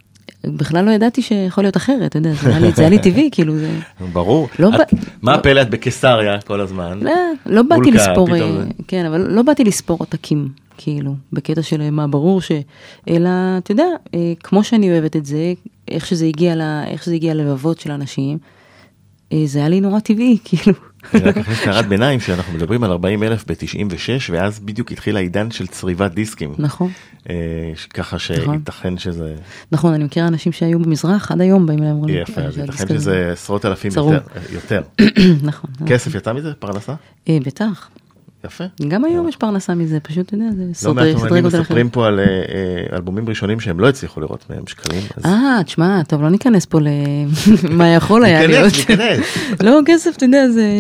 בכלל 0.46 0.84
לא 0.84 0.90
ידעתי 0.90 1.22
שיכול 1.22 1.64
להיות 1.64 1.76
אחרת, 1.76 2.02
אתה 2.06 2.18
יודע, 2.18 2.32
זה 2.32 2.50
היה 2.82 2.88
לי- 2.88 2.98
טבעי, 2.98 3.28
כאילו 3.32 3.58
זה... 3.58 3.78
ברור. 4.12 4.48
לא 4.58 4.70
מה 4.70 4.78
לא- 5.22 5.30
הפלא 5.38 5.62
את 5.62 5.70
בקיסריה 5.70 6.40
כל 6.40 6.60
הזמן? 6.60 6.98
לא, 7.02 7.12
לא 7.46 7.62
באתי 7.62 7.90
לספור, 7.90 8.34
אה, 8.34 8.40
כן, 8.88 9.06
אבל 9.06 9.20
לא 9.30 9.42
באתי 9.42 9.64
לספור 9.64 9.96
עותקים, 10.00 10.48
כאילו, 10.76 11.14
בקטע 11.32 11.62
של 11.62 11.80
אה, 11.80 11.90
מה 11.90 12.06
ברור 12.06 12.40
ש... 12.40 12.52
אלא, 13.08 13.28
אתה 13.58 13.72
יודע, 13.72 13.84
אה, 14.14 14.32
כמו 14.42 14.64
שאני 14.64 14.90
אוהבת 14.90 15.16
את 15.16 15.26
זה, 15.26 15.52
איך 15.88 16.06
שזה 16.06 16.26
הגיע, 16.26 16.54
ללבבות 17.34 17.80
של 17.80 17.90
אנשים, 17.90 18.38
זה 19.44 19.58
היה 19.58 19.68
לי 19.68 19.80
נורא 19.80 20.00
טבעי, 20.00 20.38
כאילו. 20.44 20.78
רק 21.14 21.36
אכניס 21.36 21.66
הערת 21.66 21.86
ביניים 21.86 22.20
שאנחנו 22.20 22.52
מדברים 22.52 22.84
על 22.84 22.90
40 22.90 23.22
אלף 23.22 23.44
ב-96 23.46 24.30
ואז 24.30 24.60
בדיוק 24.60 24.92
התחיל 24.92 25.16
העידן 25.16 25.50
של 25.50 25.66
צריבת 25.66 26.12
דיסקים. 26.12 26.54
נכון, 26.58 26.90
אה, 27.30 27.34
ככה 27.94 28.18
שייתכן 28.18 28.98
שזה 28.98 29.34
נכון, 29.72 29.92
אני 29.94 30.04
מכירה 30.04 30.28
אנשים 30.28 30.52
שהיו 30.52 30.78
במזרח, 30.78 31.32
עד 31.32 31.40
היום 31.40 31.66
באים 31.66 31.82
אומרים, 31.82 32.16
יפה, 32.16 32.40
אז 32.40 32.58
"אה, 32.58 32.62
ייתכן 32.62 32.62
הדיסק 32.62 32.90
הזה." 32.90 33.00
שזה 33.00 33.30
עשרות 33.32 33.64
אלפים. 33.66 33.90
יותר. 33.96 34.20
יותר. 34.52 34.82
נכון. 35.42 35.70
כסף 35.86 36.14
יצא 36.14 36.32
מזה? 36.32 36.52
פרנסה? 36.54 36.94
אה, 37.28 37.38
בטח. 37.44 37.88
יפה. 38.44 38.64
גם 38.88 39.04
היום 39.04 39.28
יש 39.28 39.36
פרנסה 39.36 39.74
מזה, 39.74 40.00
פשוט, 40.00 40.26
אתה 40.26 40.34
יודע, 40.34 40.46
זה 40.56 40.64
לא 40.68 40.74
סדרי 40.74 40.94
מעט 40.94 41.04
סדרי 41.06 41.28
אומנים 41.28 41.44
גודל 41.44 41.48
אחרים. 41.48 41.62
מספרים 41.62 41.90
פה 41.90 42.06
על 42.06 42.20
אה, 42.20 42.24
אה, 42.24 42.96
אלבומים 42.96 43.28
ראשונים 43.28 43.60
שהם 43.60 43.80
לא 43.80 43.88
הצליחו 43.88 44.20
לראות 44.20 44.50
מהם 44.50 44.66
שקלים. 44.66 45.02
אה, 45.24 45.60
תשמע, 45.64 46.02
טוב, 46.02 46.22
לא 46.22 46.28
ניכנס 46.28 46.66
פה 46.66 46.78
למה 47.70 47.88
יכול 47.96 48.24
היה 48.24 48.46
ניכנס, 48.46 48.56
להיות. 48.56 48.90
ניכנס. 48.90 49.38
לא, 49.66 49.80
כסף, 49.86 50.16
אתה 50.16 50.24
יודע, 50.24 50.48
זה... 50.48 50.78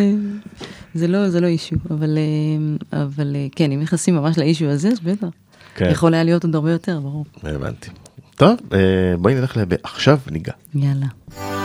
זה 0.94 1.08
לא, 1.08 1.28
זה 1.28 1.40
לא 1.40 1.46
אישו, 1.46 1.76
אבל, 1.90 2.18
אה, 2.92 3.02
אבל 3.02 3.36
כן, 3.56 3.72
אם 3.72 3.80
נכנסים 3.80 4.16
ממש 4.16 4.38
לאישו 4.38 4.66
הזה, 4.66 4.88
אז 4.88 5.00
בטח. 5.00 5.26
כן. 5.74 5.88
יכול 5.90 6.14
היה 6.14 6.24
להיות 6.24 6.44
עוד 6.44 6.54
הרבה 6.54 6.72
יותר, 6.72 7.00
ברור. 7.00 7.24
הבנתי. 7.42 7.90
טוב, 8.36 8.56
בואי 9.18 9.34
נלך 9.34 9.56
ל... 9.56 9.60
עכשיו 9.82 10.18
ניגע. 10.30 10.52
יאללה. 10.74 11.57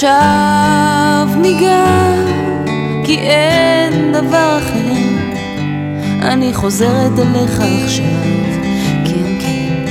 ועכשיו 0.00 1.28
ניגע, 1.36 1.84
כי 3.04 3.18
אין 3.18 4.12
דבר 4.12 4.58
אחר. 4.58 4.92
אני 6.22 6.54
חוזרת 6.54 7.18
אליך 7.18 7.60
עכשיו, 7.84 8.04
כן, 9.04 9.40
כן. 9.40 9.84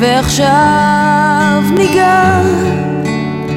ועכשיו 0.00 1.62
ניגע, 1.74 2.42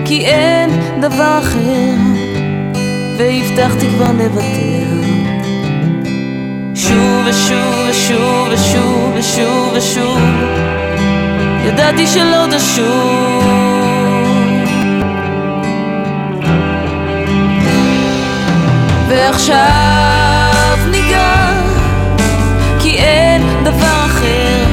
כי 0.05 0.25
אין 0.25 0.69
דבר 1.01 1.39
אחר, 1.39 1.93
והבטחתי 3.17 3.87
כבר 3.89 4.11
לוותר. 4.11 5.07
שוב 6.75 7.25
ושוב 7.25 7.89
ושוב 7.89 8.47
ושוב 8.51 9.11
ושוב 9.15 9.73
ושוב 9.73 10.19
ידעתי 11.67 12.07
שלא 12.07 12.45
תשוב 12.57 13.43
ועכשיו 19.09 20.77
ניגע 20.91 21.51
כי 22.79 22.89
אין 22.89 23.41
דבר 23.63 24.05
אחר. 24.05 24.65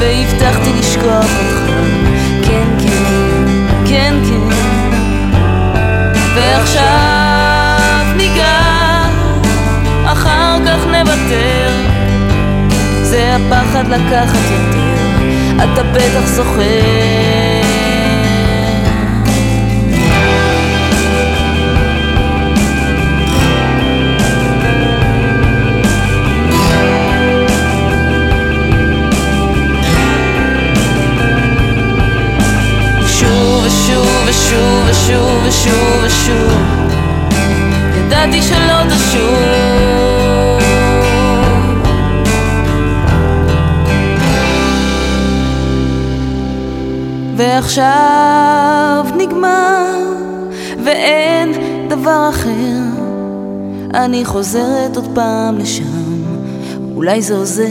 והבטחתי 0.00 0.72
לשכוח 0.78 1.24
אותך. 1.24 1.70
כן 2.42 2.68
כן 2.78 3.44
כן 3.86 4.14
כן. 4.28 4.56
ועכשיו 6.34 8.16
ניגע 8.16 8.60
אחר 10.04 10.58
כך 10.66 10.86
נוותר. 10.86 11.70
זה 13.02 13.36
הפחד 13.36 13.88
לקחת 13.88 14.50
יותר 14.50 14.79
אתה 15.64 15.82
בטח 15.82 16.26
זוכר. 16.26 16.60
שוב 33.06 33.64
ושוב 33.64 34.06
ושוב 34.26 34.84
ושוב 34.90 35.42
ושוב 35.44 36.02
ושוב. 36.02 36.52
ידעתי 37.96 38.42
שלא 38.42 38.84
תשוב 38.88 39.99
ועכשיו 47.70 49.04
נגמר 49.16 49.86
ואין 50.84 51.52
דבר 51.88 52.28
אחר. 52.30 52.78
אני 53.94 54.24
חוזרת 54.24 54.96
עוד 54.96 55.08
פעם 55.14 55.58
לשם 55.58 55.84
אולי 56.94 57.22
זה 57.22 57.34
עוזר. 57.34 57.64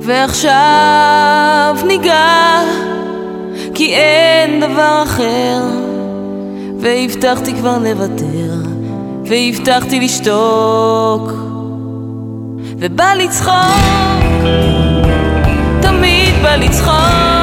ועכשיו 0.00 1.76
ניגע, 1.86 2.60
כי 3.74 3.94
אין 3.94 4.60
דבר 4.60 5.02
אחר, 5.02 5.62
והבטחתי 6.80 7.54
כבר 7.54 7.78
לוותר, 7.78 8.52
והבטחתי 9.24 10.00
לשתוק, 10.00 11.32
ובא 12.78 13.12
לצחוק, 13.14 14.16
תמיד 15.86 16.34
בא 16.42 16.56
לצחוק. 16.56 17.35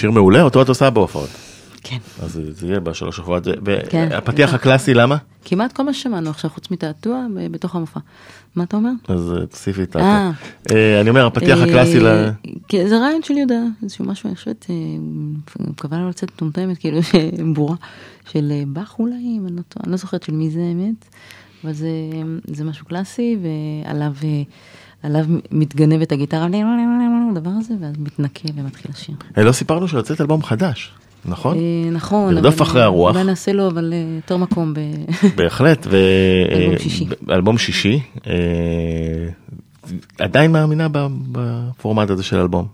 שיר 0.00 0.10
מעולה, 0.10 0.42
אותו 0.42 0.62
את 0.62 0.68
עושה 0.68 0.90
בהופעות. 0.90 1.28
כן. 1.82 1.98
אז 2.22 2.40
זה- 2.52 2.66
יהיה 2.66 2.80
בשלוש 2.80 3.16
הופעות. 3.16 3.44
כן. 3.90 4.08
והפתיח 4.10 4.54
הקלאסי, 4.54 4.94
למה? 4.94 5.16
כמעט 5.44 5.72
כל 5.72 5.82
מה 5.82 5.92
ששמענו 5.94 6.30
עכשיו, 6.30 6.50
חוץ 6.50 6.70
מתעתוע, 6.70 7.26
בתוך 7.50 7.76
המופע. 7.76 8.00
מה 8.56 8.64
אתה 8.64 8.76
אומר? 8.76 8.90
אז 9.08 9.32
אה, 9.40 9.46
תוסיפי 9.46 9.82
את. 9.82 9.96
אה. 9.96 10.30
אה, 10.70 11.00
אני 11.00 11.10
אומר, 11.10 11.26
הפתיח 11.26 11.58
אה, 11.58 11.64
הקלאסי 11.64 12.00
ל... 12.00 12.06
כן, 12.68 12.88
זה 12.88 12.98
רעיון 12.98 13.22
של 13.22 13.34
יהודה, 13.36 13.60
איזשהו 13.82 14.04
משהו, 14.04 14.28
אני 14.28 14.36
חושבת, 14.36 14.66
אה, 14.70 14.74
מקווה 15.68 15.98
לא 15.98 16.08
לצאת 16.08 16.30
מטומטמת, 16.34 16.78
כאילו, 16.78 16.98
בורה, 17.54 17.76
של 18.32 18.52
אה, 18.52 18.62
באך 18.66 18.94
אולי, 18.98 19.14
אני 19.14 19.56
לא 19.56 19.62
אני 19.84 19.90
לא 19.92 19.96
זוכרת 19.96 20.22
של 20.22 20.32
מי 20.32 20.50
זה 20.50 20.60
האמת, 20.60 21.04
אבל 21.64 21.72
זה, 21.72 21.88
זה 22.46 22.64
משהו 22.64 22.86
קלאסי, 22.86 23.36
ועליו 23.42 24.12
אה, 24.24 24.42
עליו 25.02 25.24
מתגנבת 25.50 26.12
הגיטרה, 26.12 26.46
הדבר 27.30 27.50
הזה, 27.50 27.74
ואז 27.80 27.94
מתנקה 27.98 28.48
ומתחיל 28.54 28.90
לשיר. 28.94 29.14
אה, 29.38 29.42
לא 29.42 29.52
סיפרנו 29.52 29.88
שיוצאת 29.88 30.20
אלבום 30.20 30.42
חדש, 30.42 30.90
נכון? 31.24 31.56
אה, 31.56 31.90
נכון, 31.92 32.34
לרדוף 32.34 32.62
אחרי 32.62 32.82
הרוח. 32.82 33.14
אולי 33.14 33.24
נעשה 33.26 33.52
לו, 33.52 33.66
אבל 33.68 33.92
אה, 33.92 34.16
יותר 34.16 34.36
מקום. 34.36 34.74
בהחלט. 35.36 35.86
אלבום 36.52 36.78
שישי. 36.78 37.04
ב- 37.04 37.30
אלבום 37.30 37.58
שישי. 37.58 38.00
עדיין 40.18 40.52
מאמינה 40.52 40.88
בפורמט 41.32 42.10
הזה 42.10 42.22
של 42.22 42.36
אלבום. 42.38 42.66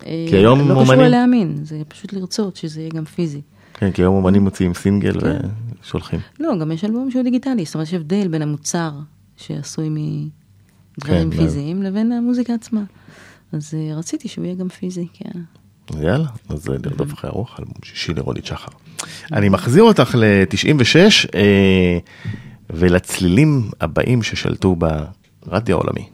כי 0.00 0.36
היום 0.36 0.58
לא 0.58 0.64
קשור 0.64 0.80
אומנים- 0.82 1.00
ללהאמין, 1.00 1.56
זה 1.62 1.82
פשוט 1.88 2.12
לרצות 2.12 2.56
שזה 2.56 2.80
יהיה 2.80 2.90
גם 2.94 3.04
פיזי. 3.04 3.40
כן, 3.74 3.90
כי 3.90 4.02
היום 4.02 4.14
אומנים 4.16 4.44
מוציאים 4.44 4.74
סינגל 4.74 5.20
כן. 5.20 5.38
ושולחים. 5.82 6.20
לא, 6.40 6.58
גם 6.60 6.72
יש 6.72 6.84
אלבום 6.84 7.10
שהוא 7.10 7.22
דיגיטלי, 7.22 7.64
זאת 7.64 7.74
אומרת 7.74 7.86
יש 7.88 7.94
הבדל 7.94 8.28
בין 8.28 8.42
המוצר 8.42 8.90
שעשוי 9.36 9.88
מדברים 10.98 11.30
כן, 11.30 11.36
פיזיים 11.36 11.82
לבין 11.82 12.12
המוזיקה 12.12 12.54
עצמה. 12.54 12.82
אז 13.52 13.74
אה, 13.74 13.96
רציתי 13.96 14.28
שהוא 14.28 14.44
יהיה 14.44 14.54
גם 14.54 14.68
פיזי, 14.68 15.06
כן. 15.14 15.40
יאללה, 16.02 16.26
אז 16.48 16.68
אה, 16.68 16.74
לרדוף 16.84 17.12
אחרי 17.12 17.30
הרוח, 17.30 17.60
אלבום 17.60 17.74
שישי 17.82 18.14
לרונית 18.14 18.46
שחר. 18.46 18.72
אני 19.32 19.48
מחזיר 19.48 19.82
אותך 19.82 20.14
ל-96 20.14 20.96
ולצלילים 22.70 23.70
הבאים 23.80 24.22
ששלטו 24.22 24.76
ברדיו 25.46 25.76
העולמי. 25.76 26.08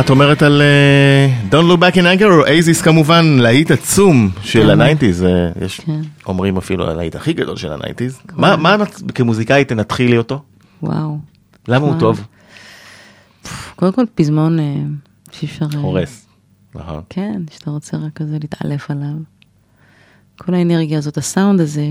מה 0.00 0.04
את 0.04 0.10
אומרת 0.10 0.42
על 0.42 0.62
אה, 0.62 1.28
Don't 1.50 1.72
Look 1.72 1.80
Back 1.80 1.94
in 1.94 2.20
Anger 2.20 2.24
אואזיס 2.24 2.82
כמובן, 2.82 3.24
להיט 3.38 3.70
עצום 3.70 4.30
של 4.42 4.62
כן. 4.62 4.70
ה 4.70 4.75
nineties, 4.75 5.24
אה, 5.24 5.50
יש 5.64 5.80
כן. 5.80 6.00
אומרים 6.26 6.56
אפילו 6.56 6.90
הלהיט 6.90 7.16
הכי 7.16 7.32
גדול 7.32 7.56
של 7.56 7.72
ה 7.72 7.77
nineties. 7.77 8.18
מה 8.32 8.56
מה 8.56 8.76
נת- 8.76 9.02
כמוזיקאי 9.14 9.64
תנתחי 9.64 10.08
לי 10.08 10.18
אותו? 10.18 10.42
וואו. 10.82 11.18
למה 11.68 11.86
הוא 11.86 11.94
טוב? 12.00 12.24
קודם 13.76 13.92
כל 13.92 14.04
פזמון 14.14 14.58
אה, 14.58 14.74
שאי 15.32 15.48
אפשר... 15.48 15.66
הורס. 15.76 16.26
נכון. 16.74 17.02
כן, 17.08 17.42
שאתה 17.50 17.70
רוצה 17.70 17.96
רק 17.96 18.12
כזה 18.14 18.38
להתעלף 18.40 18.90
עליו. 18.90 19.16
כל 20.38 20.54
האנרגיה 20.54 20.98
הזאת, 20.98 21.16
הסאונד 21.16 21.60
הזה. 21.60 21.86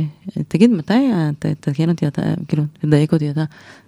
תגיד, 0.47 0.72
מתי 0.72 1.10
תתקן 1.39 1.89
אותי, 1.89 2.07
אתה, 2.07 2.22
כאילו, 2.47 2.64
תדייק 2.82 3.14
אותי, 3.14 3.30
אתה, 3.30 3.43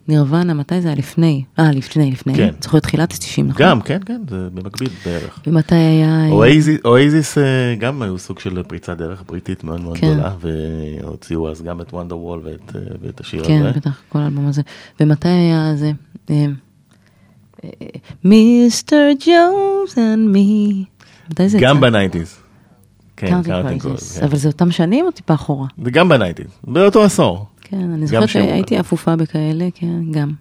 נירוונה, 0.08 0.54
מתי 0.54 0.82
זה 0.82 0.88
היה 0.88 0.98
לפני? 0.98 1.44
אה, 1.60 1.72
לפני, 1.72 2.12
לפני. 2.12 2.36
כן. 2.36 2.50
צריך 2.60 2.74
להיות 2.74 2.84
תחילת 2.84 3.12
ה-90, 3.12 3.44
נכון? 3.44 3.62
גם, 3.66 3.82
כן, 3.82 4.00
כן, 4.06 4.22
זה 4.30 4.48
במקביל 4.54 4.90
בערך. 5.06 5.40
ומתי 5.48 5.76
היה... 5.76 6.26
אה, 6.26 6.30
אואזיס- 6.32 6.82
אואזיס 6.86 7.38
אה, 7.38 7.44
גם 7.80 8.02
היו 8.02 8.18
סוג 8.18 8.40
של 8.40 8.64
פריצת 8.64 8.98
דרך 8.98 9.24
בריטית 9.28 9.64
מאוד 9.64 9.82
מאוד 9.82 9.98
כן. 9.98 10.08
גדולה, 10.14 10.34
והוציאו 11.02 11.52
אז 11.52 11.62
גם 11.62 11.82
את 11.82 11.94
Wonderwall 11.94 12.42
ואת, 12.44 12.76
אה, 12.76 12.82
ואת 13.02 13.20
השיר 13.20 13.44
כן, 13.44 13.62
הזה. 13.66 13.80
בטח, 13.80 14.02
כל 14.10 14.20
האלבום 14.20 14.48
הזה. 14.48 14.62
ומתי 15.00 15.28
היה 15.28 15.74
זה? 15.76 15.92
אה, 16.30 16.46
Mr. 18.24 19.10
Jones 19.26 19.98
and 19.98 20.30
Me. 20.30 20.84
מתי 21.32 21.50
זה 21.50 21.60
גם? 21.62 21.80
ב 21.82 21.87
nineties. 21.87 22.36
כן, 23.18 23.28
Counting 23.44 23.82
Crazies. 23.82 23.82
Crows, 24.18 24.20
אבל 24.24 24.38
זה 24.38 24.48
אותם 24.48 24.72
שנים 24.72 25.06
או 25.06 25.12
טיפה 25.12 25.34
אחורה? 25.34 25.68
כן. 25.68 25.82
וגם 25.86 26.10
בניינטיז, 26.10 26.46
באותו 26.64 27.04
עשור. 27.04 27.46
כן, 27.72 27.92
אני 27.92 28.08
זוכרת 28.08 28.30
שהייתי 28.30 28.80
אפופה 28.80 29.16
בכאלה, 29.16 29.68
כן, 29.76 30.12
גם. 30.12 30.32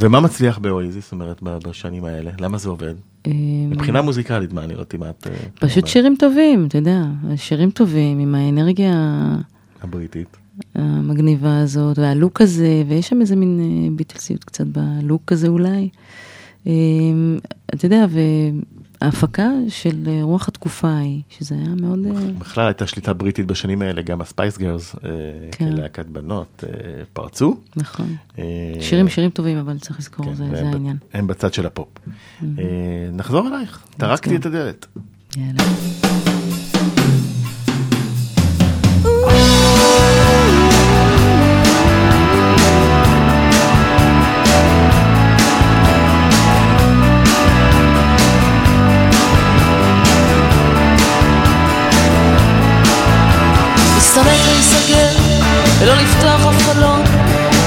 ומה 0.00 0.20
מצליח 0.20 0.58
באואזיס, 0.58 1.04
זאת 1.04 1.12
אומרת, 1.12 1.42
בשנים 1.42 2.04
האלה? 2.04 2.30
למה 2.40 2.58
זה 2.58 2.68
עובד? 2.68 2.94
אה, 3.26 3.32
מבחינה 3.68 4.02
מוזיקלית, 4.02 4.52
מה 4.52 4.64
אני 4.64 4.74
לא 4.74 4.84
כמעט... 4.88 5.26
אה, 5.26 5.32
פשוט 5.54 5.86
שירים 5.86 6.16
טובים, 6.18 6.66
אתה 6.66 6.78
יודע, 6.78 7.02
שירים 7.36 7.70
טובים 7.70 8.18
עם 8.18 8.34
האנרגיה 8.34 8.92
הבריטית. 9.82 10.36
המגניבה 10.74 11.60
הזאת, 11.60 11.98
והלוק 11.98 12.40
הזה, 12.40 12.82
ויש 12.88 13.08
שם 13.08 13.20
איזה 13.20 13.36
מין 13.36 13.60
אה, 13.60 13.96
ביטלסיות 13.96 14.44
קצת 14.44 14.66
בלוק 14.66 15.32
הזה 15.32 15.48
אולי. 15.48 15.88
אה, 16.66 16.72
אתה 17.74 17.86
יודע, 17.86 18.06
וההפקה 19.02 19.48
של 19.68 20.08
אה, 20.08 20.18
רוח 20.22 20.48
התקופה 20.48 20.88
ההיא, 20.88 21.22
שזה 21.30 21.54
היה 21.54 21.74
מאוד... 21.80 21.98
אה, 22.06 22.12
בכלל 22.38 22.66
הייתה 22.66 22.86
שליטה 22.86 23.12
בריטית 23.12 23.46
בשנים 23.46 23.82
האלה, 23.82 24.02
גם 24.02 24.20
הספייס 24.20 24.58
גרס, 24.58 24.96
כן. 25.52 25.76
כלהקת 25.76 26.06
בנות, 26.06 26.64
אה, 26.66 27.04
פרצו. 27.12 27.56
נכון. 27.76 28.16
אה, 28.38 28.44
שירים 28.80 29.08
שירים 29.08 29.30
טובים, 29.30 29.58
אבל 29.58 29.78
צריך 29.78 29.98
לזכור, 29.98 30.26
כן, 30.26 30.34
זה 30.34 30.44
העניין. 30.44 30.96
הם 31.12 31.26
בצד 31.26 31.54
של 31.54 31.66
הפופ. 31.66 31.88
אה, 32.42 32.64
נחזור 33.12 33.48
אלייך, 33.48 33.82
טרקתי. 33.96 34.36
את 34.36 34.46
הדלת. 34.46 34.86
יאללה. 35.36 35.62
להסתמך 54.16 54.46
להיסגר, 54.46 55.08
ולא 55.78 55.94
לפתוח 55.94 56.40
אף 56.46 56.62
חלון, 56.66 57.02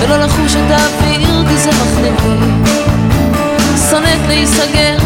ולא 0.01 0.17
לחוש 0.17 0.55
את 0.55 0.71
האוויר 0.71 1.43
כי 1.49 1.57
זה 1.57 1.69
מחליפי. 1.69 2.45
שונאת 3.89 4.27
להיסגר, 4.27 4.97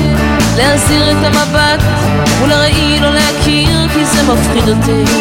להזהיר 0.58 1.12
את 1.12 1.18
המבט, 1.24 1.84
מול 2.40 2.52
הראי 2.52 3.00
לא 3.00 3.14
להכיר 3.14 3.88
כי 3.94 4.06
זה 4.06 4.24
מפחיד 4.24 4.70
אותי. 4.70 5.12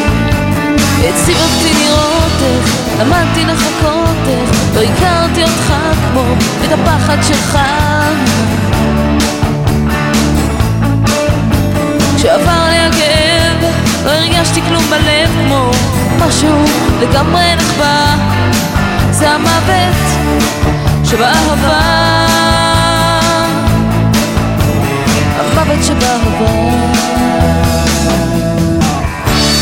הציב 0.99 1.37
אותי 1.37 1.85
לראות 1.85 2.33
איך, 2.43 2.77
למדתי 3.01 3.45
לחכות 3.45 4.29
איך, 4.29 4.51
לא 4.75 4.81
הכרתי 4.81 5.43
אותך 5.43 5.73
כמו 6.12 6.25
את 6.64 6.73
הפחד 6.73 7.16
שלך. 7.23 7.59
כשעבר 12.16 12.69
לי 12.69 12.79
הכאב, 12.79 13.71
לא 14.05 14.11
הרגשתי 14.11 14.62
כלום 14.62 14.85
בלב 14.91 15.31
כמו 15.47 15.71
משהו 16.27 16.64
לגמרי 17.01 17.57
נחבא. 17.57 18.16
זה 19.11 19.31
המוות 19.31 19.97
שבאהבה. 21.05 21.81
המוות 25.39 25.85
שבאהבה. 25.85 26.89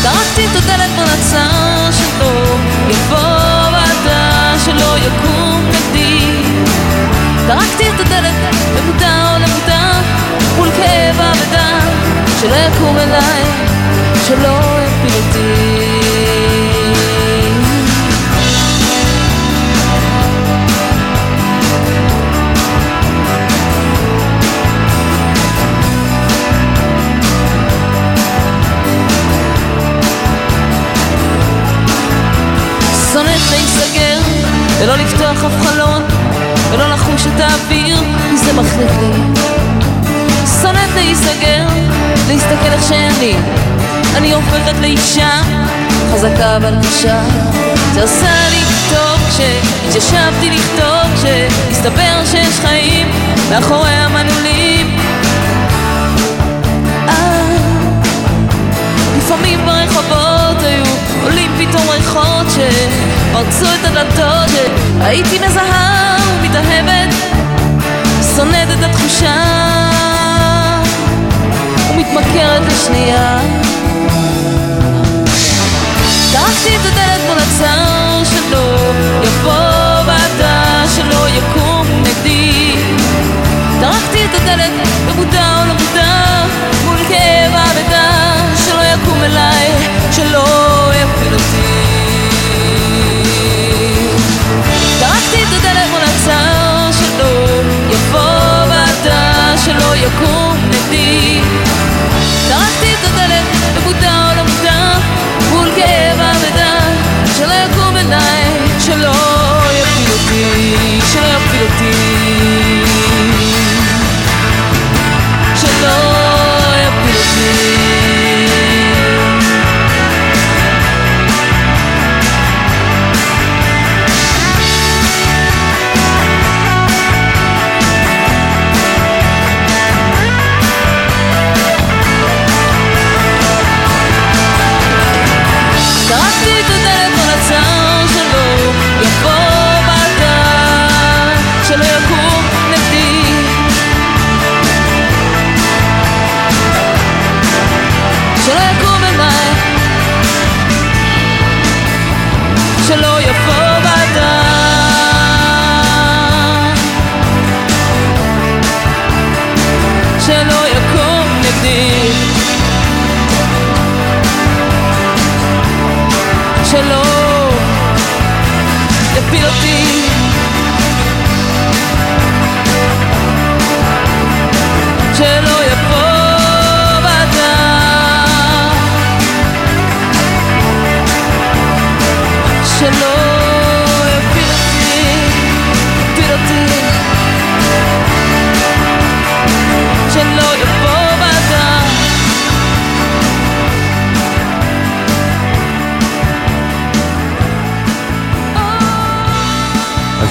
טרקתי 0.01 0.45
את 0.45 0.55
הדלת 0.55 0.89
בנצר 0.97 1.89
שלו, 1.91 2.31
יבוא 2.89 3.17
ועדה 3.73 4.53
שלא 4.65 4.97
יקום 4.97 5.69
נגדי. 5.69 6.43
טרקתי 7.47 7.89
את 7.89 7.99
הדלת 7.99 8.55
במודע 8.75 9.31
או 9.31 9.39
למודע, 9.39 9.91
מול 10.57 10.69
כאב 10.71 11.21
אבדה, 11.21 11.79
שלא 12.41 12.55
יקום 12.55 12.97
אליי, 12.97 13.43
שלא 14.27 14.59
יפיל 14.85 15.21
אותי. 15.27 15.86
ולא 34.79 34.95
לפתוח 34.95 35.43
אף 35.43 35.67
חלון, 35.67 36.01
ולא 36.71 36.89
לחוש 36.89 37.27
את 37.27 37.39
האוויר, 37.39 37.97
כי 38.29 38.37
זה 38.37 38.53
מחליף 38.53 38.91
לי. 39.01 39.43
שונאת 40.61 40.89
להיסגר, 40.95 41.65
להסתכל 42.27 42.71
איך 42.71 42.83
שאני, 42.89 43.35
אני 44.15 44.33
הופכת 44.33 44.75
לאישה, 44.81 45.41
חזקה 46.13 46.57
אבל 46.57 46.73
קשה. 46.81 47.21
זה 47.93 48.03
עשה 48.03 48.49
לי 48.49 48.61
טוב 48.89 49.29
כשהתיישבתי 49.29 50.49
לכתוב, 50.49 51.15
כשהסתבר 51.15 52.25
שיש 52.31 52.59
חיים 52.59 53.07
מאחורי 53.49 53.89
המנעולים. 53.89 54.97
אה, 57.07 57.57
לפעמים 59.17 59.59
ברחובות 60.09 60.63
היו 60.63 60.85
עולים 61.23 61.51
פתאום 61.57 61.89
ריחות 61.89 62.47
שפרצו 62.49 63.65
את 63.65 63.85
הדלתות 63.85 64.49
שהייתי 64.99 65.39
מזהה 65.47 66.17
ומתאהבת 66.39 67.13
שונאת 68.35 68.67
את 68.79 68.83
התחושה 68.83 69.35
ומתמכרת 71.89 72.61
לשנייה. 72.67 73.39
טרקתי 76.31 76.75
את 76.75 76.85
הדלת 76.85 77.21
מול 77.27 77.37
הצער 77.39 78.23
שלו 78.23 78.93
יבוא 79.23 79.76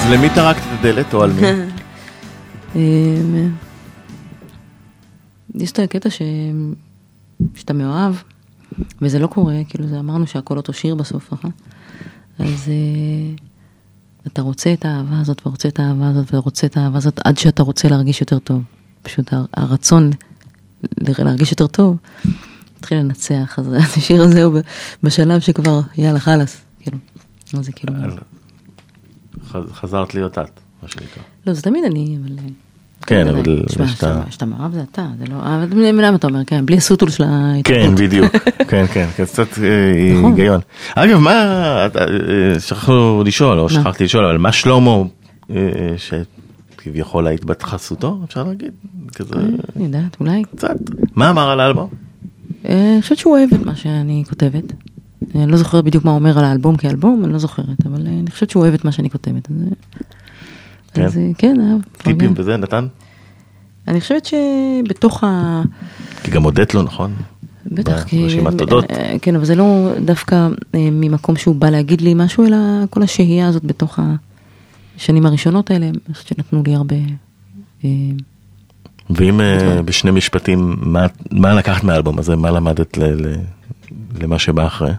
אז 0.07 0.13
למי 0.13 0.29
טרקת 0.35 0.59
את 0.59 0.79
הדלת 0.79 1.13
או 1.13 1.23
על 1.23 1.31
מי? 1.31 1.41
אמ, 2.75 3.51
יש 5.55 5.71
את 5.71 5.79
הקטע 5.79 6.09
ש... 6.09 6.21
שאתה 7.55 7.73
מאוהב, 7.73 8.15
וזה 9.01 9.19
לא 9.19 9.27
קורה, 9.27 9.55
כאילו 9.69 9.87
זה 9.87 9.99
אמרנו 9.99 10.27
שהכל 10.27 10.57
אותו 10.57 10.73
שיר 10.73 10.95
בסוף, 10.95 11.33
נכון? 11.33 11.51
אז 12.39 12.67
אה, 12.67 13.35
אתה 14.27 14.41
רוצה 14.41 14.73
את 14.73 14.85
האהבה 14.85 15.19
הזאת, 15.19 15.41
ורוצה 15.47 15.67
את 15.67 15.79
האהבה 15.79 16.07
הזאת, 16.09 16.33
ורוצה 16.33 16.67
את 16.67 16.77
האהבה 16.77 16.97
הזאת, 16.97 17.19
עד 17.25 17.37
שאתה 17.37 17.63
רוצה 17.63 17.87
להרגיש 17.87 18.21
יותר 18.21 18.39
טוב. 18.39 18.61
פשוט 19.01 19.33
הר- 19.33 19.45
הרצון 19.53 20.09
להרגיש 21.07 21.51
יותר 21.51 21.67
טוב, 21.67 21.97
התחיל 22.79 22.97
לנצח, 22.97 23.59
אז 23.59 23.73
השיר 23.97 24.21
הזה 24.21 24.43
הוא 24.43 24.59
בשלב 25.03 25.39
שכבר, 25.39 25.81
יאללה, 25.97 26.19
חלאס, 26.19 26.61
כאילו. 26.79 26.97
זה 27.61 27.71
כאילו... 27.71 27.93
חזרת 29.73 30.15
להיות 30.15 30.37
את, 30.37 30.49
מה 30.83 30.89
שנקרא. 30.89 31.23
לא, 31.47 31.53
זה 31.53 31.61
תמיד 31.61 31.83
אני, 31.83 32.17
אבל... 32.23 32.31
אה, 32.39 32.43
כן, 33.01 33.27
אבל 33.27 33.41
תשמע, 33.65 33.85
יש 33.85 33.97
את 33.97 34.03
ה- 34.03 34.23
כשאתה 34.29 34.45
מאוהב 34.45 34.73
זה 34.73 34.81
אתה, 34.91 35.07
זה 35.19 35.25
לא... 35.29 35.35
אבל 35.39 35.67
למה 36.05 36.15
אתה 36.15 36.27
אומר, 36.27 36.43
כן, 36.45 36.65
בלי 36.65 36.77
הסוטול 36.77 37.09
של 37.09 37.23
ההתאבדות. 37.23 37.97
כן, 37.97 38.05
בדיוק. 38.05 38.31
כן, 38.69 38.85
כן, 38.93 39.07
כן, 39.15 39.23
קצת 39.23 39.47
אה, 39.63 40.13
נכון. 40.17 40.31
היגיון. 40.31 40.59
אגב, 40.95 41.17
מה, 41.19 41.31
אה, 41.33 42.59
שכחנו 42.59 43.23
לשאול, 43.25 43.59
או 43.59 43.69
שכחתי 43.69 44.03
לשאול, 44.03 44.25
אבל 44.25 44.37
מה 44.37 44.51
שלמה, 44.51 44.91
אה, 45.49 45.55
שכביכול 45.97 47.27
היית 47.27 47.45
בת 47.45 47.63
חסותו, 47.63 48.19
אפשר 48.23 48.43
להגיד? 48.43 48.71
כזה, 49.15 49.33
אני 49.75 49.83
יודעת, 49.85 50.17
אולי. 50.19 50.43
קצת. 50.55 50.75
מה 51.15 51.29
אמר 51.29 51.49
על 51.49 51.59
האלבום? 51.59 51.89
אה, 52.69 52.93
אני 52.93 53.01
חושבת 53.01 53.17
שהוא 53.17 53.37
אוהב 53.37 53.49
את 53.53 53.65
מה 53.65 53.75
שאני 53.75 54.23
כותבת. 54.29 54.63
אני 55.35 55.51
לא 55.51 55.57
זוכרת 55.57 55.83
בדיוק 55.83 56.05
מה 56.05 56.11
אומר 56.11 56.39
על 56.39 56.45
האלבום 56.45 56.77
כאלבום, 56.77 57.21
אני 57.25 57.33
לא 57.33 57.39
זוכרת, 57.39 57.85
אבל 57.85 58.07
אה, 58.07 58.11
אני 58.11 58.31
חושבת 58.31 58.49
שהוא 58.49 58.63
אוהב 58.63 58.73
את 58.73 58.85
מה 58.85 58.91
שאני 58.91 59.09
כותבת. 59.09 59.47
אז, 59.51 59.57
אה, 59.61 59.67
כן? 60.93 61.05
אז 61.05 61.17
אה, 61.17 61.29
כן, 61.37 61.57
אהב. 61.61 61.81
טיפים. 61.97 62.33
וזה 62.35 62.57
נתן? 62.57 62.87
אני 63.87 64.01
חושבת 64.01 64.25
שבתוך 64.25 65.23
ה... 65.23 65.61
כי 66.23 66.31
גם 66.31 66.43
הודית 66.43 66.73
לו, 66.73 66.83
נכון? 66.83 67.13
בטח, 67.65 68.03
כי... 68.03 68.21
ברשימת 68.23 68.57
תודות. 68.57 68.91
אה, 68.91 69.15
כן, 69.21 69.35
אבל 69.35 69.45
זה 69.45 69.55
לא 69.55 69.91
דווקא 70.05 70.35
אה, 70.75 70.89
ממקום 70.91 71.35
שהוא 71.35 71.55
בא 71.55 71.69
להגיד 71.69 72.01
לי 72.01 72.13
משהו, 72.15 72.45
אלא 72.45 72.57
כל 72.89 73.03
השהייה 73.03 73.47
הזאת 73.47 73.63
בתוך 73.63 73.99
השנים 74.97 75.25
הראשונות 75.25 75.71
האלה, 75.71 75.85
אני 75.85 76.13
חושבת 76.13 76.27
שנתנו 76.27 76.63
לי 76.67 76.75
הרבה... 76.75 76.95
אה, 77.85 77.89
ואם 79.09 79.41
אה, 79.41 79.81
בשני 79.81 80.11
משפטים, 80.11 80.75
מה- 80.81 81.05
מה 81.31 81.53
לקחת 81.53 81.83
מהאלבום 81.83 82.19
הזה? 82.19 82.35
מה 82.35 82.51
למדת 82.51 82.97
ל- 82.97 83.03
ל- 83.27 83.35
למה 84.21 84.39
שבא 84.39 84.67
אחרי? 84.67 84.91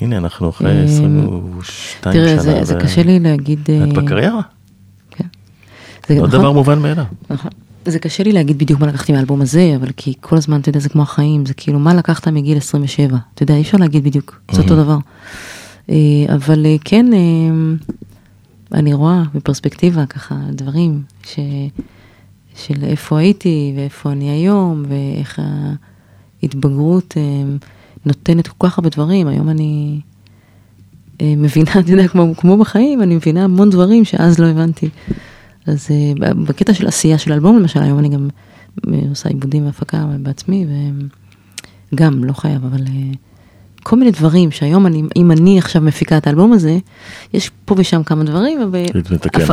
הנה, 0.00 0.16
אנחנו 0.16 0.50
אחרי 0.50 0.70
אה, 0.70 0.84
22 0.84 1.62
שנה. 1.62 2.12
תראה, 2.12 2.38
זה, 2.38 2.64
זה 2.64 2.76
ו- 2.76 2.80
קשה 2.80 3.02
לי 3.02 3.20
להגיד... 3.20 3.60
אה, 3.68 3.84
את 3.84 3.92
בקריירה? 3.92 4.40
כן. 5.10 5.24
זה 6.08 6.14
לא 6.14 6.20
נכון, 6.26 6.30
דבר 6.30 6.52
מובן 6.52 6.78
מאליו. 6.78 7.04
נכון. 7.30 7.50
זה 7.84 7.98
קשה 7.98 8.22
לי 8.22 8.32
להגיד 8.32 8.58
בדיוק 8.58 8.80
מה 8.80 8.86
לקחתי 8.86 9.12
מהאלבום 9.12 9.40
הזה, 9.40 9.72
אבל 9.76 9.88
כי 9.96 10.14
כל 10.20 10.36
הזמן, 10.36 10.60
אתה 10.60 10.68
יודע, 10.68 10.80
זה 10.80 10.88
כמו 10.88 11.02
החיים, 11.02 11.46
זה 11.46 11.54
כאילו, 11.54 11.78
מה 11.78 11.94
לקחת 11.94 12.28
מגיל 12.28 12.56
27? 12.56 13.18
אתה 13.34 13.42
יודע, 13.42 13.54
אי 13.54 13.60
אפשר 13.60 13.78
להגיד 13.78 14.04
בדיוק, 14.04 14.40
זה 14.52 14.62
אותו 14.62 14.76
דבר. 14.76 14.98
אה, 15.90 15.96
אבל 16.34 16.66
אה, 16.66 16.76
כן, 16.84 17.06
אה, 17.12 17.18
אני 18.72 18.94
רואה 18.94 19.22
בפרספקטיבה 19.34 20.06
ככה 20.06 20.34
דברים, 20.50 21.02
ש... 21.26 21.38
של 22.56 22.84
איפה 22.84 23.18
הייתי 23.18 23.72
ואיפה 23.76 24.12
אני 24.12 24.30
היום, 24.30 24.84
ואיך 24.88 25.38
ההתבגרות 26.42 27.14
אה, 27.16 27.22
נותנת 28.06 28.48
כל 28.48 28.68
כך 28.68 28.78
הרבה 28.78 28.90
דברים. 28.90 29.28
היום 29.28 29.48
אני 29.48 30.00
אה, 31.20 31.34
מבינה, 31.36 31.70
אתה 31.80 31.92
יודע, 31.92 32.08
כמו, 32.08 32.36
כמו 32.36 32.58
בחיים, 32.58 33.02
אני 33.02 33.16
מבינה 33.16 33.44
המון 33.44 33.70
דברים 33.70 34.04
שאז 34.04 34.38
לא 34.38 34.46
הבנתי. 34.46 34.88
אז 35.66 35.88
אה, 35.90 36.32
בקטע 36.34 36.74
של 36.74 36.86
עשייה 36.86 37.18
של 37.18 37.32
אלבום 37.32 37.58
למשל, 37.58 37.82
היום 37.82 37.98
אני 37.98 38.08
גם 38.08 38.28
אה, 38.88 38.98
עושה 39.08 39.28
עיבודים 39.28 39.66
והפקה 39.66 40.04
בעצמי, 40.22 40.66
וגם, 41.92 42.24
לא 42.24 42.32
חייב, 42.32 42.64
אבל 42.64 42.80
אה, 42.80 43.12
כל 43.82 43.96
מיני 43.96 44.10
דברים 44.10 44.50
שהיום 44.50 44.86
אני, 44.86 45.02
אם 45.16 45.30
אני 45.30 45.58
עכשיו 45.58 45.82
מפיקה 45.82 46.16
את 46.16 46.26
האלבום 46.26 46.52
הזה, 46.52 46.78
יש 47.32 47.50
פה 47.64 47.74
ושם 47.78 48.02
כמה 48.02 48.24
דברים, 48.24 48.60
אבל. 48.60 48.84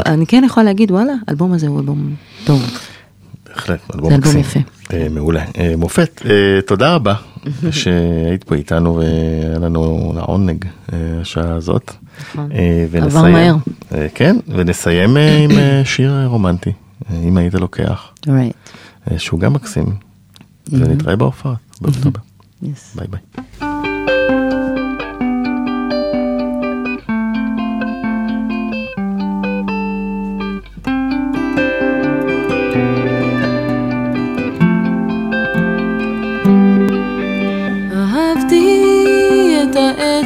אני 0.05 0.25
כן 0.25 0.43
יכולה 0.45 0.63
להגיד, 0.63 0.91
וואלה, 0.91 1.13
האלבום 1.27 1.53
הזה 1.53 1.67
הוא 1.67 1.79
אלבום 1.79 2.15
טוב. 2.45 2.61
בהחלט, 3.49 3.79
אלבום 3.95 4.13
מקסים. 4.13 4.39
יפה. 4.39 4.59
אה, 4.93 5.07
מעולה. 5.09 5.45
אה, 5.57 5.73
מופת, 5.77 6.21
אה, 6.25 6.61
תודה 6.67 6.95
רבה 6.95 7.13
שהיית 7.71 8.43
פה 8.43 8.55
איתנו 8.55 8.95
והיה 8.95 9.59
לנו 9.59 10.13
לעונג 10.15 10.65
השעה 11.21 11.55
הזאת. 11.55 11.91
נכון. 12.21 12.49
עבר 13.01 13.21
מהר. 13.21 13.55
כן, 14.15 14.35
ונסיים 14.47 15.17
עם 15.17 15.51
שיר 15.85 16.25
רומנטי, 16.25 16.71
אם 17.23 17.37
היית 17.37 17.53
לוקח, 17.53 18.11
שהוא 19.17 19.39
גם 19.39 19.53
מקסים. 19.53 19.85
ונתראה 20.71 21.15
בהופעה. 21.15 21.53
Yes. 22.63 22.95
ביי 22.95 23.07
ביי. 23.07 23.66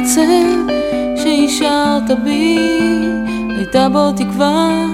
העצב 0.02 0.72
שהשארת 1.16 2.10
בי, 2.24 2.58
הייתה 3.56 3.88
בו 3.88 4.12
תקווה, 4.12 4.86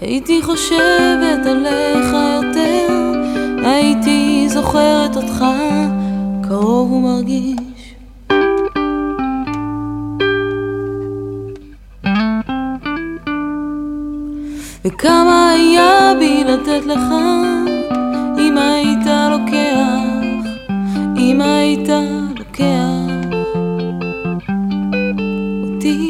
הייתי 0.00 0.42
חושבת 0.42 1.46
עליך 1.46 2.06
יותר, 2.36 3.12
הייתי 3.64 4.48
זוכרת 4.48 5.16
אותך, 5.16 5.44
קרוב 6.48 6.92
ומרגיש. 6.92 7.94
וכמה 14.84 15.50
היה 15.50 16.12
בי 16.18 16.44
לתת 16.44 16.86
לך, 16.86 17.14
אם 18.38 18.58
היית 18.58 19.06
לוקח, 19.30 20.48
אם 21.16 21.40
היית 21.40 21.88
לוקח 22.38 22.95
אותי. 25.86 26.08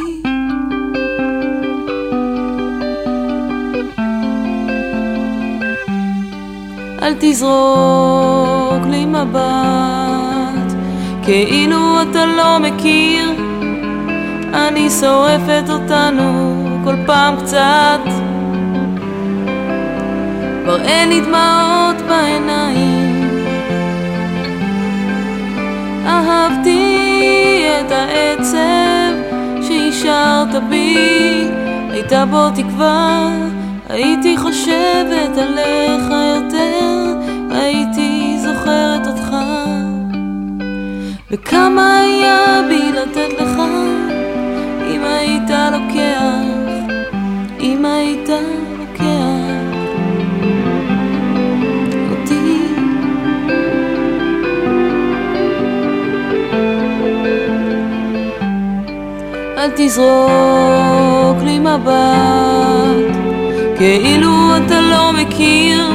אל 7.02 7.14
תזרוק 7.20 8.86
לי 8.90 9.06
מבט, 9.06 10.74
כאילו 11.22 12.02
אתה 12.02 12.26
לא 12.26 12.58
מכיר, 12.58 13.30
אני 14.54 14.90
שורפת 14.90 15.64
אותנו 15.68 16.62
כל 16.84 16.94
פעם 17.06 17.36
קצת. 17.36 18.00
כבר 20.64 20.80
אין 20.82 21.08
לי 21.08 21.20
דמעות 21.20 22.02
בעיניים. 22.08 23.30
אהבתי 26.06 27.64
את 27.80 27.92
העצב 27.92 28.95
שהשארת 29.96 30.62
בי, 30.68 31.48
הייתה 31.90 32.24
בו 32.26 32.50
תקווה, 32.50 33.28
הייתי 33.88 34.36
חושבת 34.36 35.38
עליך 35.38 36.04
יותר, 36.36 37.14
הייתי 37.50 38.38
זוכרת 38.38 39.06
אותך. 39.06 39.36
וכמה 41.30 41.98
היה 41.98 42.62
בי 42.68 42.92
לתת 42.92 43.40
לך, 43.40 43.60
אם 44.90 45.00
היית 45.04 45.50
לוקח, 45.72 46.76
אם 47.60 47.84
היית 47.84 48.28
תזרוק 59.76 61.42
לי 61.42 61.58
מבט, 61.58 63.16
כאילו 63.76 64.56
אתה 64.56 64.80
לא 64.80 65.12
מכיר, 65.12 65.90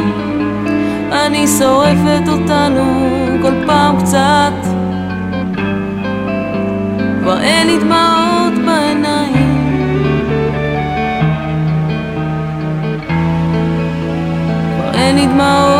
אני 1.11 1.47
שורפת 1.47 2.27
אותנו 2.27 3.07
כל 3.41 3.53
פעם 3.65 3.97
קצת. 3.99 4.53
כבר 7.21 7.41
אין 7.41 7.67
לי 7.67 7.77
דמעות 7.77 8.53
בעיניים. 8.65 9.51
כבר 14.75 14.93
אין 14.93 15.15
לי 15.15 15.27
דמעות 15.27 15.70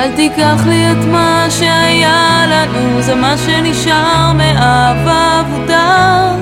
אל 0.00 0.16
תיקח 0.16 0.66
לי 0.66 0.92
את 0.92 1.04
מה 1.12 1.46
שהיה 1.50 2.44
לנו, 2.48 3.02
זה 3.02 3.14
מה 3.14 3.34
שנשאר 3.38 4.32
מאהבה 4.32 5.40
אבודה. 5.40 6.36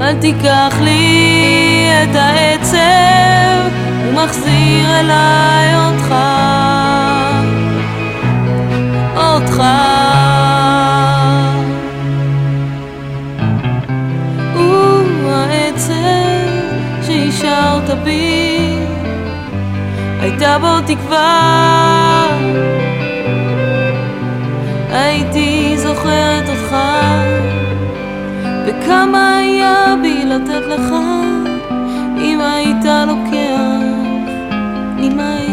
אל 0.00 0.14
תיקח 0.20 0.74
לי 0.80 1.88
את 2.02 2.16
העצב 2.16 3.70
ומחזיר 4.08 5.00
אליי 5.00 5.74
אותך, 5.76 6.14
אותך. 9.16 9.62
נשארת 17.54 18.04
בי, 18.04 18.78
הייתה 20.20 20.58
בו 20.58 20.80
תקווה. 20.86 22.28
הייתי 24.90 25.74
זוכרת 25.76 26.48
אותך, 26.48 26.76
וכמה 28.66 29.36
היה 29.36 29.94
בי 30.02 30.24
לתת 30.24 30.66
לך, 30.68 30.92
אם 32.18 32.40
היית 32.40 32.84
לוקח, 33.06 33.60
אם 34.98 35.20
היית... 35.20 35.43